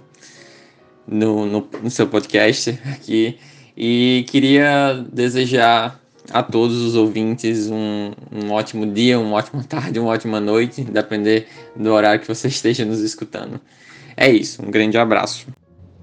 no, 1.08 1.46
no, 1.46 1.68
no 1.82 1.90
seu 1.90 2.08
podcast 2.08 2.80
aqui. 2.86 3.38
E 3.76 4.26
queria 4.30 5.04
desejar 5.12 6.00
a 6.32 6.42
todos 6.42 6.78
os 6.82 6.96
ouvintes 6.96 7.70
um, 7.70 8.12
um 8.32 8.52
ótimo 8.52 8.86
dia, 8.86 9.20
uma 9.20 9.36
ótima 9.36 9.64
tarde, 9.64 10.00
uma 10.00 10.12
ótima 10.12 10.40
noite, 10.40 10.84
depender 10.84 11.48
do 11.76 11.92
horário 11.92 12.22
que 12.22 12.28
você 12.28 12.48
esteja 12.50 12.86
nos 12.86 13.02
escutando. 13.02 13.60
É 14.16 14.30
isso, 14.30 14.62
um 14.62 14.70
grande 14.70 14.98
abraço. 14.98 15.48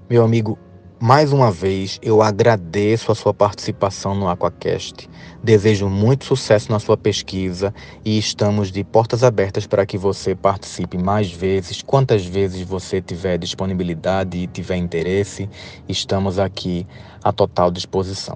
Meu 0.09 0.23
amigo, 0.23 0.57
mais 1.03 1.33
uma 1.33 1.49
vez, 1.49 1.97
eu 2.03 2.21
agradeço 2.21 3.11
a 3.11 3.15
sua 3.15 3.33
participação 3.33 4.13
no 4.13 4.29
Aquacast. 4.29 5.09
Desejo 5.43 5.89
muito 5.89 6.25
sucesso 6.25 6.71
na 6.71 6.77
sua 6.77 6.95
pesquisa 6.95 7.73
e 8.05 8.19
estamos 8.19 8.71
de 8.71 8.83
portas 8.83 9.23
abertas 9.23 9.65
para 9.65 9.83
que 9.83 9.97
você 9.97 10.35
participe 10.35 10.99
mais 10.99 11.31
vezes, 11.31 11.81
quantas 11.81 12.23
vezes 12.23 12.61
você 12.61 13.01
tiver 13.01 13.39
disponibilidade 13.39 14.37
e 14.37 14.45
tiver 14.45 14.75
interesse. 14.75 15.49
Estamos 15.89 16.37
aqui 16.37 16.85
à 17.23 17.31
total 17.31 17.71
disposição. 17.71 18.35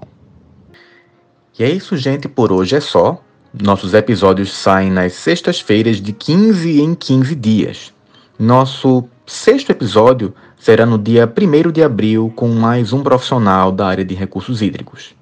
E 1.56 1.62
é 1.62 1.70
isso, 1.70 1.96
gente, 1.96 2.28
por 2.28 2.50
hoje 2.50 2.74
é 2.74 2.80
só. 2.80 3.22
Nossos 3.54 3.94
episódios 3.94 4.52
saem 4.52 4.90
nas 4.90 5.12
sextas-feiras 5.12 6.00
de 6.00 6.12
15 6.12 6.80
em 6.80 6.96
15 6.96 7.34
dias. 7.36 7.94
Nosso 8.36 9.08
sexto 9.26 9.70
episódio 9.70 10.32
será 10.56 10.86
no 10.86 10.96
dia 10.96 11.26
1 11.26 11.72
de 11.72 11.82
abril 11.82 12.32
com 12.34 12.48
mais 12.48 12.90
um 12.92 13.02
profissional 13.02 13.72
da 13.72 13.86
área 13.86 14.04
de 14.04 14.14
recursos 14.14 14.62
hídricos. 14.62 15.16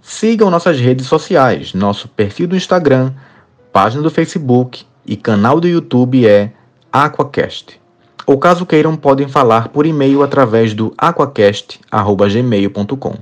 Sigam 0.00 0.50
nossas 0.50 0.80
redes 0.80 1.06
sociais, 1.06 1.74
nosso 1.74 2.08
perfil 2.08 2.48
do 2.48 2.56
Instagram, 2.56 3.12
página 3.72 4.02
do 4.02 4.10
Facebook 4.10 4.86
e 5.04 5.16
canal 5.16 5.60
do 5.60 5.68
YouTube 5.68 6.26
é 6.26 6.52
Aquacast. 6.90 7.78
Ou 8.26 8.38
caso 8.38 8.64
queiram, 8.64 8.96
podem 8.96 9.28
falar 9.28 9.68
por 9.68 9.84
e-mail 9.84 10.22
através 10.22 10.72
do 10.72 10.94
aquacast.gmail.com. 10.96 13.14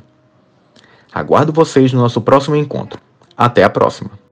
Aguardo 1.13 1.53
vocês 1.53 1.93
no 1.93 2.01
nosso 2.01 2.21
próximo 2.21 2.55
encontro. 2.57 3.01
Até 3.37 3.65
a 3.65 3.71
próxima! 3.71 4.24